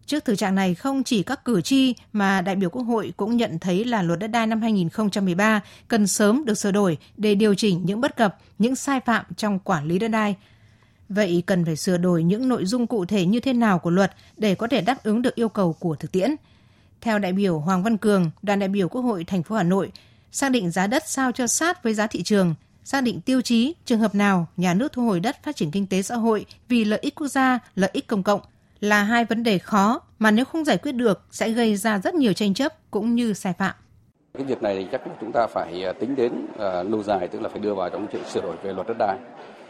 Trước 0.09 0.25
thực 0.25 0.35
trạng 0.35 0.55
này, 0.55 0.75
không 0.75 1.03
chỉ 1.03 1.23
các 1.23 1.45
cử 1.45 1.61
tri 1.61 1.93
mà 2.13 2.41
đại 2.41 2.55
biểu 2.55 2.69
Quốc 2.69 2.83
hội 2.83 3.13
cũng 3.17 3.37
nhận 3.37 3.59
thấy 3.59 3.85
là 3.85 4.01
luật 4.01 4.19
đất 4.19 4.27
đai 4.27 4.47
năm 4.47 4.61
2013 4.61 5.61
cần 5.87 6.07
sớm 6.07 6.45
được 6.45 6.53
sửa 6.53 6.71
đổi 6.71 6.97
để 7.17 7.35
điều 7.35 7.55
chỉnh 7.55 7.81
những 7.85 8.01
bất 8.01 8.17
cập, 8.17 8.37
những 8.59 8.75
sai 8.75 8.99
phạm 8.99 9.25
trong 9.37 9.59
quản 9.59 9.85
lý 9.87 9.99
đất 9.99 10.07
đai. 10.07 10.35
Vậy 11.09 11.43
cần 11.45 11.65
phải 11.65 11.75
sửa 11.75 11.97
đổi 11.97 12.23
những 12.23 12.49
nội 12.49 12.65
dung 12.65 12.87
cụ 12.87 13.05
thể 13.05 13.25
như 13.25 13.39
thế 13.39 13.53
nào 13.53 13.79
của 13.79 13.89
luật 13.89 14.11
để 14.37 14.55
có 14.55 14.67
thể 14.67 14.81
đáp 14.81 15.03
ứng 15.03 15.21
được 15.21 15.35
yêu 15.35 15.49
cầu 15.49 15.73
của 15.73 15.95
thực 15.95 16.11
tiễn? 16.11 16.35
Theo 17.01 17.19
đại 17.19 17.33
biểu 17.33 17.59
Hoàng 17.59 17.83
Văn 17.83 17.97
Cường, 17.97 18.31
đoàn 18.41 18.59
đại 18.59 18.69
biểu 18.69 18.89
Quốc 18.89 19.01
hội 19.01 19.23
thành 19.23 19.43
phố 19.43 19.55
Hà 19.55 19.63
Nội, 19.63 19.91
xác 20.31 20.51
định 20.51 20.71
giá 20.71 20.87
đất 20.87 21.03
sao 21.07 21.31
cho 21.31 21.47
sát 21.47 21.83
với 21.83 21.93
giá 21.93 22.07
thị 22.07 22.23
trường, 22.23 22.55
xác 22.83 23.03
định 23.03 23.21
tiêu 23.21 23.41
chí 23.41 23.73
trường 23.85 23.99
hợp 23.99 24.15
nào 24.15 24.47
nhà 24.57 24.73
nước 24.73 24.91
thu 24.91 25.05
hồi 25.05 25.19
đất 25.19 25.43
phát 25.43 25.55
triển 25.55 25.71
kinh 25.71 25.87
tế 25.87 26.01
xã 26.01 26.15
hội 26.15 26.45
vì 26.67 26.85
lợi 26.85 26.99
ích 27.01 27.15
quốc 27.15 27.27
gia, 27.27 27.59
lợi 27.75 27.89
ích 27.93 28.07
công 28.07 28.23
cộng– 28.23 28.41
là 28.81 29.03
hai 29.03 29.25
vấn 29.25 29.43
đề 29.43 29.57
khó 29.57 30.01
mà 30.19 30.31
nếu 30.31 30.45
không 30.45 30.65
giải 30.65 30.77
quyết 30.77 30.91
được 30.91 31.21
sẽ 31.31 31.49
gây 31.49 31.75
ra 31.75 31.99
rất 31.99 32.13
nhiều 32.13 32.33
tranh 32.33 32.53
chấp 32.53 32.73
cũng 32.91 33.15
như 33.15 33.33
sai 33.33 33.53
phạm. 33.53 33.75
Cái 34.33 34.43
việc 34.43 34.61
này 34.61 34.75
thì 34.75 34.87
chắc 34.91 35.01
chúng 35.21 35.31
ta 35.31 35.47
phải 35.47 35.83
à, 35.85 35.93
tính 35.93 36.15
đến 36.15 36.31
uh, 36.53 36.91
lâu 36.91 37.03
dài 37.03 37.27
tức 37.27 37.41
là 37.41 37.49
phải 37.49 37.59
đưa 37.59 37.73
vào 37.73 37.89
trong 37.89 38.07
chuyện 38.11 38.23
sửa 38.25 38.41
đổi 38.41 38.55
về 38.63 38.73
luật 38.73 38.87
đất 38.87 38.95
đai. 38.99 39.17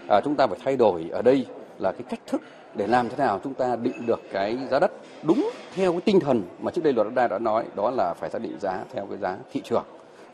À, 0.09 0.21
chúng 0.23 0.35
ta 0.35 0.47
phải 0.47 0.59
thay 0.63 0.77
đổi 0.77 1.09
ở 1.11 1.21
đây 1.21 1.45
là 1.79 1.91
cái 1.91 2.03
cách 2.09 2.19
thức 2.27 2.41
để 2.75 2.87
làm 2.87 3.09
thế 3.09 3.15
nào 3.17 3.39
chúng 3.43 3.53
ta 3.53 3.75
định 3.75 4.05
được 4.05 4.19
cái 4.31 4.57
giá 4.71 4.79
đất 4.79 4.91
đúng 5.23 5.49
theo 5.75 5.91
cái 5.91 6.01
tinh 6.01 6.19
thần 6.19 6.43
mà 6.59 6.71
trước 6.71 6.83
đây 6.83 6.93
luật 6.93 7.07
đất 7.07 7.13
đai 7.15 7.27
đã 7.27 7.39
nói 7.39 7.65
đó 7.75 7.91
là 7.91 8.13
phải 8.13 8.29
xác 8.29 8.41
định 8.41 8.59
giá 8.59 8.83
theo 8.93 9.05
cái 9.05 9.17
giá 9.17 9.37
thị 9.51 9.61
trường 9.63 9.83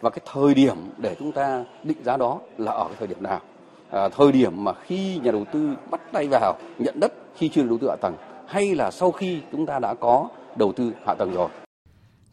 và 0.02 0.10
cái 0.10 0.20
thời 0.34 0.54
điểm 0.54 0.76
để 0.98 1.16
chúng 1.20 1.32
ta 1.32 1.64
định 1.84 1.98
giá 2.04 2.18
đó 2.18 2.40
là 2.58 2.72
ở 2.72 2.84
cái 2.84 2.96
thời 3.00 3.08
điểm 3.08 3.24
nào 3.24 3.42
à, 3.90 4.10
thời 4.10 4.32
điểm 4.32 4.64
mà 4.64 4.74
khi 4.74 5.20
nhà 5.24 5.32
đầu 5.32 5.46
tư 5.54 5.76
bắt 5.92 6.02
tay 6.12 6.28
vào 6.28 6.58
nhận 6.78 7.00
đất 7.00 7.14
khi 7.36 7.50
chưa 7.50 7.64
đầu 7.64 7.78
tư 7.82 7.88
hạ 7.90 7.96
tầng 8.02 8.16
hay 8.48 8.76
là 8.76 8.92
sau 8.92 9.12
khi 9.12 9.42
chúng 9.52 9.66
ta 9.66 9.80
đã 9.80 9.94
có 9.94 10.28
đầu 10.56 10.74
tư 10.74 10.92
hạ 11.06 11.14
tầng 11.14 11.34
rồi. 11.34 11.50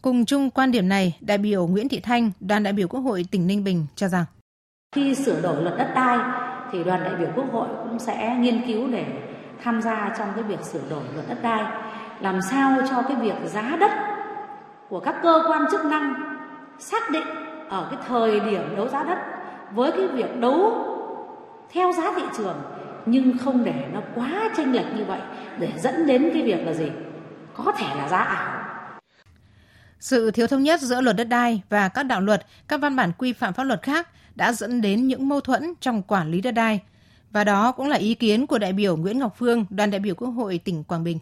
Cùng 0.03 0.25
chung 0.25 0.51
quan 0.51 0.73
điểm 0.73 0.89
này, 0.89 1.17
đại 1.21 1.39
biểu 1.39 1.67
Nguyễn 1.67 1.89
Thị 1.89 2.01
Thanh, 2.01 2.31
đoàn 2.41 2.63
đại 2.63 2.73
biểu 2.73 2.89
Quốc 2.89 3.01
hội 3.01 3.25
tỉnh 3.31 3.47
Ninh 3.47 3.65
Bình 3.65 3.87
cho 3.97 4.09
rằng 4.09 4.25
khi 4.95 5.15
sửa 5.15 5.41
đổi 5.41 5.63
luật 5.63 5.79
đất 5.79 5.93
đai 5.95 6.19
thì 6.73 6.85
đoàn 6.85 7.05
đại 7.05 7.15
biểu 7.17 7.29
Quốc 7.37 7.53
hội 7.53 7.69
cũng 7.89 7.99
sẽ 7.99 8.37
nghiên 8.41 8.67
cứu 8.67 8.89
để 8.89 9.07
tham 9.63 9.83
gia 9.83 10.15
trong 10.19 10.29
cái 10.35 10.45
việc 10.45 10.65
sửa 10.65 10.81
đổi 10.91 11.03
luật 11.15 11.29
đất 11.29 11.43
đai 11.43 11.65
làm 12.21 12.41
sao 12.51 12.79
cho 12.91 13.03
cái 13.03 13.17
việc 13.17 13.35
giá 13.45 13.77
đất 13.81 13.91
của 14.89 15.01
các 15.01 15.15
cơ 15.23 15.43
quan 15.49 15.65
chức 15.71 15.85
năng 15.85 16.15
xác 16.79 17.11
định 17.11 17.27
ở 17.69 17.89
cái 17.91 18.01
thời 18.09 18.41
điểm 18.41 18.77
đấu 18.77 18.89
giá 18.89 19.05
đất 19.05 19.19
với 19.75 19.93
cái 19.93 20.09
việc 20.09 20.41
đấu 20.41 20.73
theo 21.73 21.93
giá 21.93 22.13
thị 22.17 22.23
trường 22.37 22.57
nhưng 23.07 23.39
không 23.39 23.65
để 23.65 23.85
nó 23.93 24.03
quá 24.15 24.51
chênh 24.57 24.73
lệch 24.73 24.87
như 24.97 25.05
vậy 25.05 25.21
để 25.59 25.73
dẫn 25.79 26.07
đến 26.07 26.31
cái 26.35 26.43
việc 26.43 26.67
là 26.67 26.73
gì 26.73 26.91
có 27.55 27.73
thể 27.79 27.87
là 27.97 28.09
giá 28.09 28.19
ảo 28.19 28.63
sự 30.03 30.31
thiếu 30.31 30.47
thống 30.47 30.63
nhất 30.63 30.81
giữa 30.81 31.01
luật 31.01 31.17
đất 31.17 31.25
đai 31.25 31.63
và 31.69 31.89
các 31.89 32.03
đạo 32.03 32.21
luật, 32.21 32.47
các 32.69 32.81
văn 32.81 32.97
bản 32.97 33.13
quy 33.19 33.33
phạm 33.33 33.55
pháp 33.55 33.65
luật 33.65 33.83
khác 33.83 34.09
đã 34.35 34.53
dẫn 34.53 34.81
đến 34.81 35.07
những 35.07 35.29
mâu 35.29 35.41
thuẫn 35.41 35.75
trong 35.81 36.03
quản 36.03 36.31
lý 36.31 36.41
đất 36.41 36.51
đai. 36.51 36.81
Và 37.31 37.45
đó 37.45 37.73
cũng 37.73 37.89
là 37.89 37.97
ý 37.97 38.15
kiến 38.15 38.47
của 38.47 38.59
đại 38.59 38.73
biểu 38.73 38.97
Nguyễn 38.97 39.19
Ngọc 39.19 39.35
Phương, 39.39 39.67
đoàn 39.71 39.91
đại 39.91 40.01
biểu 40.01 40.15
Quốc 40.15 40.29
hội 40.29 40.61
tỉnh 40.65 40.85
Quảng 40.85 41.05
Bình. 41.05 41.19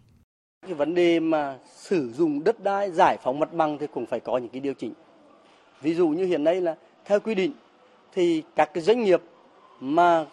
Cái 0.66 0.74
vấn 0.74 0.94
đề 0.94 1.20
mà 1.20 1.56
sử 1.76 2.12
dụng 2.12 2.44
đất 2.44 2.62
đai, 2.64 2.90
giải 2.90 3.16
phóng 3.22 3.38
mặt 3.38 3.52
bằng 3.52 3.78
thì 3.78 3.86
cũng 3.94 4.06
phải 4.06 4.20
có 4.20 4.38
những 4.38 4.48
cái 4.48 4.60
điều 4.60 4.74
chỉnh. 4.74 4.92
Ví 5.82 5.94
dụ 5.94 6.08
như 6.08 6.24
hiện 6.24 6.44
nay 6.44 6.60
là 6.60 6.74
theo 7.04 7.20
quy 7.20 7.34
định 7.34 7.52
thì 8.14 8.42
các 8.56 8.74
cái 8.74 8.82
doanh 8.82 9.02
nghiệp 9.02 9.22
mà 9.80 10.24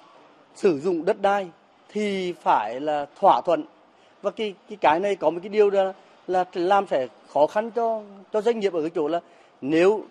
sử 0.58 0.80
dụng 0.80 1.06
đất 1.06 1.22
đai 1.22 1.50
thì 1.90 2.34
phải 2.44 2.80
là 2.80 3.06
thỏa 3.20 3.42
thuận 3.46 3.64
và 4.22 4.32
cái 4.32 4.54
cái 4.70 4.78
cái 4.82 5.00
này 5.00 5.16
có 5.16 5.30
một 5.30 5.40
cái 5.44 5.50
điều 5.50 5.70
là 5.70 5.94
là 6.28 6.46
làm 6.54 6.88
sẽ 6.88 7.08
khó 7.34 7.48
khăn 7.48 7.72
cho 7.72 8.02
cho 8.34 8.42
doanh 8.42 8.60
nghiệp 8.60 8.74
ở 8.74 8.82
cái 8.82 8.92
chỗ 8.96 9.08
là 9.08 9.20
nếu 9.62 10.04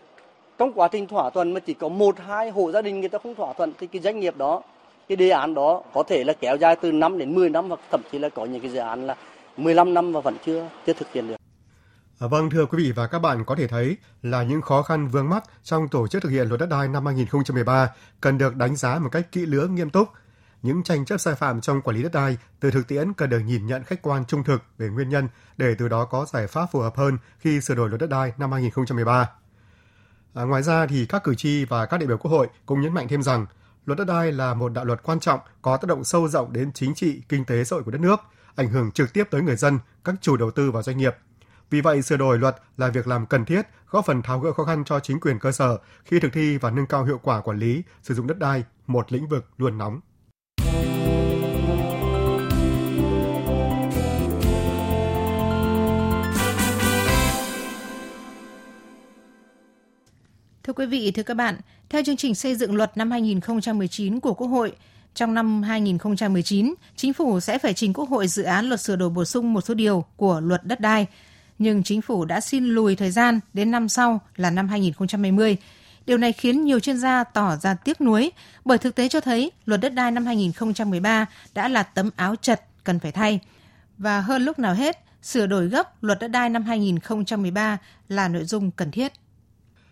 trong 0.58 0.72
quá 0.72 0.88
trình 0.92 1.06
thỏa 1.06 1.30
thuận 1.30 1.54
mà 1.54 1.60
chỉ 1.60 1.74
có 1.74 1.88
một 1.88 2.18
hai 2.18 2.50
hộ 2.50 2.72
gia 2.72 2.82
đình 2.82 3.00
người 3.00 3.08
ta 3.08 3.18
không 3.22 3.34
thỏa 3.34 3.52
thuận 3.52 3.72
thì 3.78 3.86
cái 3.86 4.02
doanh 4.02 4.20
nghiệp 4.20 4.36
đó 4.36 4.62
cái 5.08 5.16
đề 5.16 5.30
án 5.30 5.54
đó 5.54 5.82
có 5.94 6.02
thể 6.02 6.24
là 6.24 6.32
kéo 6.32 6.56
dài 6.56 6.76
từ 6.82 6.92
5 6.92 7.18
đến 7.18 7.34
10 7.34 7.50
năm 7.50 7.68
hoặc 7.68 7.80
thậm 7.90 8.00
chí 8.12 8.18
là 8.18 8.28
có 8.28 8.44
những 8.44 8.60
cái 8.60 8.70
dự 8.70 8.78
án 8.78 9.06
là 9.06 9.16
15 9.56 9.94
năm 9.94 10.12
và 10.12 10.20
vẫn 10.20 10.36
chưa 10.46 10.68
chưa 10.86 10.92
thực 10.92 11.12
hiện 11.12 11.28
được. 11.28 11.36
À, 12.20 12.26
vâng, 12.26 12.50
thưa 12.50 12.66
quý 12.66 12.84
vị 12.84 12.92
và 12.92 13.06
các 13.06 13.18
bạn 13.18 13.44
có 13.44 13.54
thể 13.54 13.66
thấy 13.66 13.96
là 14.22 14.42
những 14.42 14.62
khó 14.62 14.82
khăn 14.82 15.08
vướng 15.08 15.28
mắc 15.28 15.44
trong 15.62 15.88
tổ 15.88 16.08
chức 16.08 16.22
thực 16.22 16.28
hiện 16.28 16.48
luật 16.48 16.60
đất 16.60 16.68
đai 16.70 16.88
năm 16.88 17.06
2013 17.06 17.90
cần 18.20 18.38
được 18.38 18.56
đánh 18.56 18.76
giá 18.76 18.98
một 18.98 19.08
cách 19.12 19.32
kỹ 19.32 19.46
lưỡng 19.46 19.74
nghiêm 19.74 19.90
túc 19.90 20.08
những 20.66 20.82
tranh 20.82 21.04
chấp 21.04 21.18
sai 21.18 21.34
phạm 21.34 21.60
trong 21.60 21.82
quản 21.82 21.96
lý 21.96 22.02
đất 22.02 22.12
đai 22.12 22.36
từ 22.60 22.70
thực 22.70 22.88
tiễn 22.88 23.12
cần 23.12 23.30
được 23.30 23.38
nhìn 23.38 23.66
nhận 23.66 23.84
khách 23.84 24.02
quan 24.02 24.24
trung 24.24 24.44
thực 24.44 24.62
về 24.78 24.88
nguyên 24.88 25.08
nhân 25.08 25.28
để 25.56 25.74
từ 25.78 25.88
đó 25.88 26.04
có 26.04 26.26
giải 26.32 26.46
pháp 26.46 26.66
phù 26.72 26.80
hợp 26.80 26.96
hơn 26.96 27.18
khi 27.38 27.60
sửa 27.60 27.74
đổi 27.74 27.88
luật 27.88 28.00
đất 28.00 28.10
đai 28.10 28.32
năm 28.38 28.52
2013. 28.52 29.30
À, 30.34 30.42
ngoài 30.42 30.62
ra 30.62 30.86
thì 30.86 31.06
các 31.06 31.24
cử 31.24 31.34
tri 31.34 31.64
và 31.64 31.86
các 31.86 32.00
đại 32.00 32.06
biểu 32.06 32.18
Quốc 32.18 32.30
hội 32.30 32.48
cũng 32.66 32.80
nhấn 32.80 32.94
mạnh 32.94 33.08
thêm 33.08 33.22
rằng 33.22 33.46
luật 33.84 33.98
đất 33.98 34.04
đai 34.04 34.32
là 34.32 34.54
một 34.54 34.72
đạo 34.72 34.84
luật 34.84 35.02
quan 35.02 35.20
trọng 35.20 35.40
có 35.62 35.76
tác 35.76 35.86
động 35.86 36.04
sâu 36.04 36.28
rộng 36.28 36.52
đến 36.52 36.72
chính 36.72 36.94
trị, 36.94 37.22
kinh 37.28 37.44
tế 37.44 37.64
xã 37.64 37.76
hội 37.76 37.84
của 37.84 37.90
đất 37.90 38.00
nước, 38.00 38.20
ảnh 38.54 38.68
hưởng 38.68 38.90
trực 38.90 39.12
tiếp 39.12 39.24
tới 39.30 39.42
người 39.42 39.56
dân, 39.56 39.78
các 40.04 40.14
chủ 40.20 40.36
đầu 40.36 40.50
tư 40.50 40.70
và 40.70 40.82
doanh 40.82 40.98
nghiệp. 40.98 41.16
Vì 41.70 41.80
vậy, 41.80 42.02
sửa 42.02 42.16
đổi 42.16 42.38
luật 42.38 42.56
là 42.76 42.88
việc 42.88 43.06
làm 43.06 43.26
cần 43.26 43.44
thiết, 43.44 43.62
góp 43.90 44.06
phần 44.06 44.22
tháo 44.22 44.40
gỡ 44.40 44.52
khó 44.52 44.64
khăn 44.64 44.84
cho 44.84 45.00
chính 45.00 45.20
quyền 45.20 45.38
cơ 45.38 45.52
sở 45.52 45.78
khi 46.04 46.20
thực 46.20 46.32
thi 46.32 46.58
và 46.58 46.70
nâng 46.70 46.86
cao 46.86 47.04
hiệu 47.04 47.20
quả 47.22 47.40
quản 47.40 47.58
lý 47.58 47.82
sử 48.02 48.14
dụng 48.14 48.26
đất 48.26 48.38
đai, 48.38 48.64
một 48.86 49.12
lĩnh 49.12 49.28
vực 49.28 49.46
luôn 49.58 49.78
nóng. 49.78 50.00
Thưa 60.66 60.72
quý 60.72 60.86
vị, 60.86 61.10
thưa 61.10 61.22
các 61.22 61.34
bạn, 61.34 61.56
theo 61.88 62.02
chương 62.02 62.16
trình 62.16 62.34
xây 62.34 62.54
dựng 62.54 62.74
luật 62.74 62.96
năm 62.96 63.10
2019 63.10 64.20
của 64.20 64.34
Quốc 64.34 64.46
hội, 64.46 64.72
trong 65.14 65.34
năm 65.34 65.62
2019, 65.62 66.74
chính 66.96 67.12
phủ 67.12 67.40
sẽ 67.40 67.58
phải 67.58 67.74
trình 67.74 67.92
Quốc 67.92 68.08
hội 68.08 68.28
dự 68.28 68.42
án 68.42 68.66
luật 68.66 68.80
sửa 68.80 68.96
đổi 68.96 69.10
bổ 69.10 69.24
sung 69.24 69.52
một 69.52 69.60
số 69.60 69.74
điều 69.74 70.04
của 70.16 70.40
luật 70.40 70.64
đất 70.64 70.80
đai, 70.80 71.06
nhưng 71.58 71.82
chính 71.82 72.02
phủ 72.02 72.24
đã 72.24 72.40
xin 72.40 72.64
lùi 72.64 72.96
thời 72.96 73.10
gian 73.10 73.40
đến 73.52 73.70
năm 73.70 73.88
sau 73.88 74.20
là 74.36 74.50
năm 74.50 74.68
2020. 74.68 75.56
Điều 76.06 76.18
này 76.18 76.32
khiến 76.32 76.64
nhiều 76.64 76.80
chuyên 76.80 76.98
gia 76.98 77.24
tỏ 77.24 77.56
ra 77.56 77.74
tiếc 77.74 78.00
nuối 78.00 78.30
bởi 78.64 78.78
thực 78.78 78.94
tế 78.94 79.08
cho 79.08 79.20
thấy 79.20 79.50
luật 79.66 79.80
đất 79.80 79.94
đai 79.94 80.10
năm 80.10 80.26
2013 80.26 81.26
đã 81.54 81.68
là 81.68 81.82
tấm 81.82 82.10
áo 82.16 82.36
chật 82.36 82.60
cần 82.84 82.98
phải 82.98 83.12
thay. 83.12 83.40
Và 83.98 84.20
hơn 84.20 84.42
lúc 84.42 84.58
nào 84.58 84.74
hết, 84.74 84.98
sửa 85.22 85.46
đổi 85.46 85.68
gấp 85.68 86.04
luật 86.04 86.18
đất 86.20 86.28
đai 86.28 86.48
năm 86.48 86.62
2013 86.62 87.78
là 88.08 88.28
nội 88.28 88.44
dung 88.44 88.70
cần 88.70 88.90
thiết. 88.90 89.12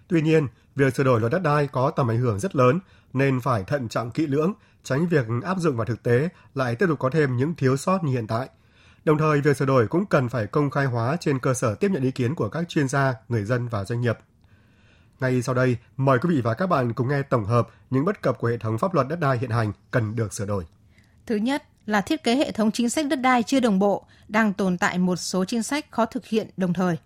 Tuy 0.09 0.23
nhiên, 0.23 0.47
việc 0.77 0.97
sửa 0.97 1.05
đổi 1.05 1.21
luật 1.21 1.33
đất 1.33 1.43
đai 1.43 1.67
có 1.67 1.91
tầm 1.91 2.11
ảnh 2.11 2.19
hưởng 2.19 2.39
rất 2.39 2.57
lớn 2.57 2.79
nên 3.13 3.41
phải 3.41 3.65
thận 3.65 3.89
trọng 3.89 4.11
kỹ 4.11 4.27
lưỡng, 4.27 4.53
tránh 4.85 5.09
việc 5.09 5.27
áp 5.45 5.59
dụng 5.59 5.77
vào 5.77 5.87
thực 5.87 6.03
tế 6.03 6.29
lại 6.55 6.75
tiếp 6.75 6.87
tục 6.87 6.99
có 6.99 7.11
thêm 7.11 7.37
những 7.37 7.55
thiếu 7.55 7.77
sót 7.77 8.05
như 8.05 8.13
hiện 8.13 8.27
tại. 8.27 8.49
Đồng 9.05 9.19
thời, 9.19 9.41
việc 9.41 9.57
sửa 9.57 9.65
đổi 9.65 9.89
cũng 9.89 10.07
cần 10.07 10.29
phải 10.29 10.47
công 10.47 10.71
khai 10.71 10.87
hóa 10.87 11.17
trên 11.21 11.39
cơ 11.39 11.55
sở 11.55 11.75
tiếp 11.75 11.91
nhận 11.91 12.03
ý 12.03 12.11
kiến 12.11 12.35
của 12.35 12.49
các 12.49 12.69
chuyên 12.69 12.89
gia, 12.89 13.15
người 13.29 13.45
dân 13.45 13.69
và 13.69 13.85
doanh 13.85 14.01
nghiệp. 14.01 14.19
Ngay 15.21 15.43
sau 15.43 15.55
đây, 15.55 15.77
mời 15.97 16.19
quý 16.19 16.29
vị 16.35 16.41
và 16.41 16.55
các 16.55 16.67
bạn 16.67 16.93
cùng 16.93 17.09
nghe 17.09 17.23
tổng 17.23 17.45
hợp 17.45 17.69
những 17.91 18.05
bất 18.05 18.23
cập 18.23 18.39
của 18.39 18.49
hệ 18.49 18.59
thống 18.59 18.79
pháp 18.79 18.95
luật 18.95 19.09
đất 19.09 19.21
đai 19.21 19.39
hiện 19.39 19.51
hành 19.51 19.73
cần 19.91 20.17
được 20.17 20.33
sửa 20.33 20.47
đổi. 20.47 20.65
Thứ 21.27 21.37
nhất 21.37 21.63
là 21.87 22.01
thiết 22.01 22.23
kế 22.23 22.37
hệ 22.37 22.53
thống 22.53 22.71
chính 22.73 22.91
sách 22.91 23.07
đất 23.07 23.21
đai 23.21 23.43
chưa 23.43 23.61
đồng 23.61 23.79
bộ, 23.79 24.07
đang 24.29 24.53
tồn 24.53 24.79
tại 24.79 24.99
một 24.99 25.17
số 25.17 25.45
chính 25.45 25.63
sách 25.63 25.87
khó 25.91 26.07
thực 26.07 26.27
hiện 26.27 26.51
đồng 26.57 26.73
thời. 26.73 26.97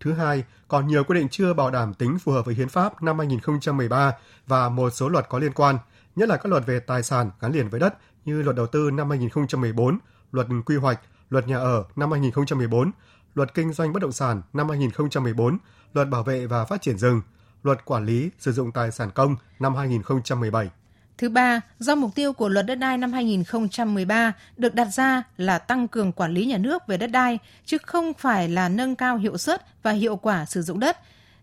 Thứ 0.00 0.12
hai, 0.12 0.44
còn 0.68 0.86
nhiều 0.86 1.04
quy 1.04 1.14
định 1.14 1.28
chưa 1.28 1.54
bảo 1.54 1.70
đảm 1.70 1.94
tính 1.94 2.18
phù 2.18 2.32
hợp 2.32 2.46
với 2.46 2.54
hiến 2.54 2.68
pháp 2.68 3.02
năm 3.02 3.18
2013 3.18 4.12
và 4.46 4.68
một 4.68 4.90
số 4.90 5.08
luật 5.08 5.28
có 5.28 5.38
liên 5.38 5.52
quan, 5.52 5.78
nhất 6.16 6.28
là 6.28 6.36
các 6.36 6.46
luật 6.46 6.66
về 6.66 6.80
tài 6.80 7.02
sản 7.02 7.30
gắn 7.40 7.52
liền 7.52 7.68
với 7.68 7.80
đất 7.80 7.94
như 8.24 8.42
luật 8.42 8.56
đầu 8.56 8.66
tư 8.66 8.90
năm 8.90 9.10
2014, 9.10 9.98
luật 10.32 10.46
quy 10.66 10.76
hoạch, 10.76 11.00
luật 11.30 11.48
nhà 11.48 11.58
ở 11.58 11.84
năm 11.96 12.10
2014, 12.10 12.90
luật 13.34 13.54
kinh 13.54 13.72
doanh 13.72 13.92
bất 13.92 14.02
động 14.02 14.12
sản 14.12 14.42
năm 14.52 14.68
2014, 14.68 15.58
luật 15.92 16.08
bảo 16.08 16.22
vệ 16.22 16.46
và 16.46 16.64
phát 16.64 16.82
triển 16.82 16.98
rừng, 16.98 17.22
luật 17.62 17.84
quản 17.84 18.04
lý 18.04 18.30
sử 18.38 18.52
dụng 18.52 18.72
tài 18.72 18.90
sản 18.90 19.10
công 19.10 19.36
năm 19.58 19.74
2017. 19.74 20.70
Thứ 21.20 21.28
ba, 21.28 21.60
do 21.78 21.94
mục 21.94 22.14
tiêu 22.14 22.32
của 22.32 22.48
luật 22.48 22.66
đất 22.66 22.74
đai 22.74 22.98
năm 22.98 23.12
2013 23.12 24.32
được 24.56 24.74
đặt 24.74 24.84
ra 24.84 25.22
là 25.36 25.58
tăng 25.58 25.88
cường 25.88 26.12
quản 26.12 26.34
lý 26.34 26.46
nhà 26.46 26.58
nước 26.58 26.86
về 26.86 26.96
đất 26.96 27.06
đai, 27.06 27.38
chứ 27.66 27.78
không 27.78 28.12
phải 28.14 28.48
là 28.48 28.68
nâng 28.68 28.96
cao 28.96 29.16
hiệu 29.16 29.38
suất 29.38 29.82
và 29.82 29.90
hiệu 29.90 30.16
quả 30.16 30.44
sử 30.44 30.62
dụng 30.62 30.80
đất, 30.80 30.96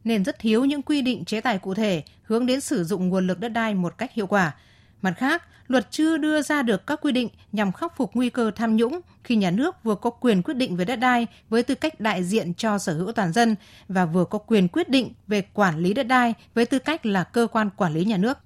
nên 0.03 0.23
rất 0.23 0.39
thiếu 0.39 0.65
những 0.65 0.81
quy 0.81 1.01
định 1.01 1.25
chế 1.25 1.41
tài 1.41 1.57
cụ 1.57 1.73
thể 1.73 2.03
hướng 2.23 2.45
đến 2.45 2.61
sử 2.61 2.83
dụng 2.83 3.09
nguồn 3.09 3.27
lực 3.27 3.39
đất 3.39 3.49
đai 3.49 3.75
một 3.75 3.97
cách 3.97 4.13
hiệu 4.13 4.27
quả. 4.27 4.55
Mặt 5.01 5.13
khác, 5.17 5.43
luật 5.67 5.91
chưa 5.91 6.17
đưa 6.17 6.41
ra 6.41 6.61
được 6.61 6.87
các 6.87 7.01
quy 7.01 7.11
định 7.11 7.29
nhằm 7.51 7.71
khắc 7.71 7.97
phục 7.97 8.11
nguy 8.13 8.29
cơ 8.29 8.51
tham 8.55 8.75
nhũng 8.75 8.99
khi 9.23 9.35
nhà 9.35 9.51
nước 9.51 9.83
vừa 9.83 9.95
có 9.95 10.09
quyền 10.09 10.41
quyết 10.41 10.53
định 10.53 10.75
về 10.75 10.85
đất 10.85 10.95
đai 10.95 11.27
với 11.49 11.63
tư 11.63 11.75
cách 11.75 11.99
đại 11.99 12.23
diện 12.23 12.53
cho 12.53 12.77
sở 12.77 12.93
hữu 12.93 13.11
toàn 13.11 13.33
dân 13.33 13.55
và 13.87 14.05
vừa 14.05 14.25
có 14.25 14.37
quyền 14.37 14.67
quyết 14.67 14.89
định 14.89 15.13
về 15.27 15.41
quản 15.53 15.79
lý 15.79 15.93
đất 15.93 16.07
đai 16.07 16.33
với 16.53 16.65
tư 16.65 16.79
cách 16.79 17.05
là 17.05 17.23
cơ 17.23 17.47
quan 17.51 17.69
quản 17.77 17.93
lý 17.93 18.05
nhà 18.05 18.17
nước. 18.17 18.37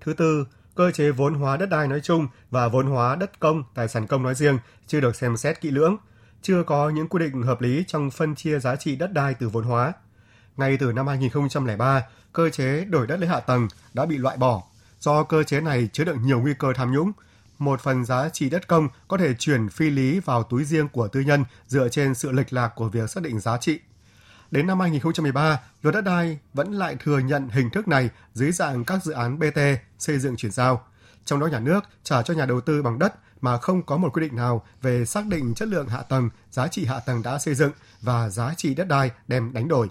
Thứ 0.00 0.12
tư, 0.12 0.46
cơ 0.74 0.90
chế 0.90 1.10
vốn 1.10 1.34
hóa 1.34 1.56
đất 1.56 1.66
đai 1.66 1.88
nói 1.88 2.00
chung 2.00 2.28
và 2.50 2.68
vốn 2.68 2.86
hóa 2.86 3.16
đất 3.16 3.40
công, 3.40 3.64
tài 3.74 3.88
sản 3.88 4.06
công 4.06 4.22
nói 4.22 4.34
riêng 4.34 4.58
chưa 4.86 5.00
được 5.00 5.16
xem 5.16 5.36
xét 5.36 5.60
kỹ 5.60 5.70
lưỡng, 5.70 5.96
chưa 6.42 6.62
có 6.62 6.90
những 6.90 7.08
quy 7.08 7.18
định 7.18 7.42
hợp 7.42 7.60
lý 7.60 7.84
trong 7.86 8.10
phân 8.10 8.34
chia 8.34 8.58
giá 8.58 8.76
trị 8.76 8.96
đất 8.96 9.12
đai 9.12 9.34
từ 9.34 9.48
vốn 9.48 9.64
hóa. 9.64 9.92
Ngay 10.56 10.76
từ 10.76 10.92
năm 10.92 11.06
2003, 11.06 12.02
cơ 12.32 12.50
chế 12.50 12.84
đổi 12.84 13.06
đất 13.06 13.20
lấy 13.20 13.28
hạ 13.28 13.40
tầng 13.40 13.68
đã 13.94 14.06
bị 14.06 14.18
loại 14.18 14.36
bỏ 14.36 14.62
do 15.00 15.22
cơ 15.22 15.42
chế 15.42 15.60
này 15.60 15.88
chứa 15.92 16.04
đựng 16.04 16.18
nhiều 16.22 16.40
nguy 16.40 16.54
cơ 16.58 16.72
tham 16.72 16.92
nhũng. 16.92 17.12
Một 17.58 17.80
phần 17.80 18.04
giá 18.04 18.28
trị 18.28 18.50
đất 18.50 18.68
công 18.68 18.88
có 19.08 19.16
thể 19.16 19.34
chuyển 19.38 19.68
phi 19.68 19.90
lý 19.90 20.20
vào 20.20 20.42
túi 20.42 20.64
riêng 20.64 20.88
của 20.88 21.08
tư 21.08 21.20
nhân 21.20 21.44
dựa 21.66 21.88
trên 21.88 22.14
sự 22.14 22.32
lệch 22.32 22.52
lạc 22.52 22.68
của 22.68 22.88
việc 22.88 23.10
xác 23.10 23.22
định 23.22 23.40
giá 23.40 23.58
trị. 23.58 23.80
Đến 24.54 24.66
năm 24.66 24.80
2013, 24.80 25.60
luật 25.82 25.94
đất 25.94 26.00
đai 26.00 26.38
vẫn 26.52 26.72
lại 26.72 26.96
thừa 27.00 27.18
nhận 27.18 27.48
hình 27.48 27.70
thức 27.70 27.88
này 27.88 28.10
dưới 28.34 28.52
dạng 28.52 28.84
các 28.84 29.04
dự 29.04 29.12
án 29.12 29.38
BT 29.38 29.58
xây 29.98 30.18
dựng 30.18 30.36
chuyển 30.36 30.52
giao. 30.52 30.86
Trong 31.24 31.40
đó 31.40 31.46
nhà 31.46 31.60
nước 31.60 31.80
trả 32.04 32.22
cho 32.22 32.34
nhà 32.34 32.46
đầu 32.46 32.60
tư 32.60 32.82
bằng 32.82 32.98
đất 32.98 33.14
mà 33.40 33.58
không 33.58 33.82
có 33.82 33.96
một 33.96 34.12
quy 34.12 34.20
định 34.20 34.36
nào 34.36 34.66
về 34.82 35.04
xác 35.04 35.26
định 35.26 35.54
chất 35.54 35.68
lượng 35.68 35.88
hạ 35.88 36.02
tầng, 36.02 36.30
giá 36.50 36.68
trị 36.68 36.84
hạ 36.84 37.00
tầng 37.00 37.22
đã 37.22 37.38
xây 37.38 37.54
dựng 37.54 37.72
và 38.02 38.28
giá 38.28 38.54
trị 38.56 38.74
đất 38.74 38.88
đai 38.88 39.10
đem 39.28 39.52
đánh 39.52 39.68
đổi. 39.68 39.88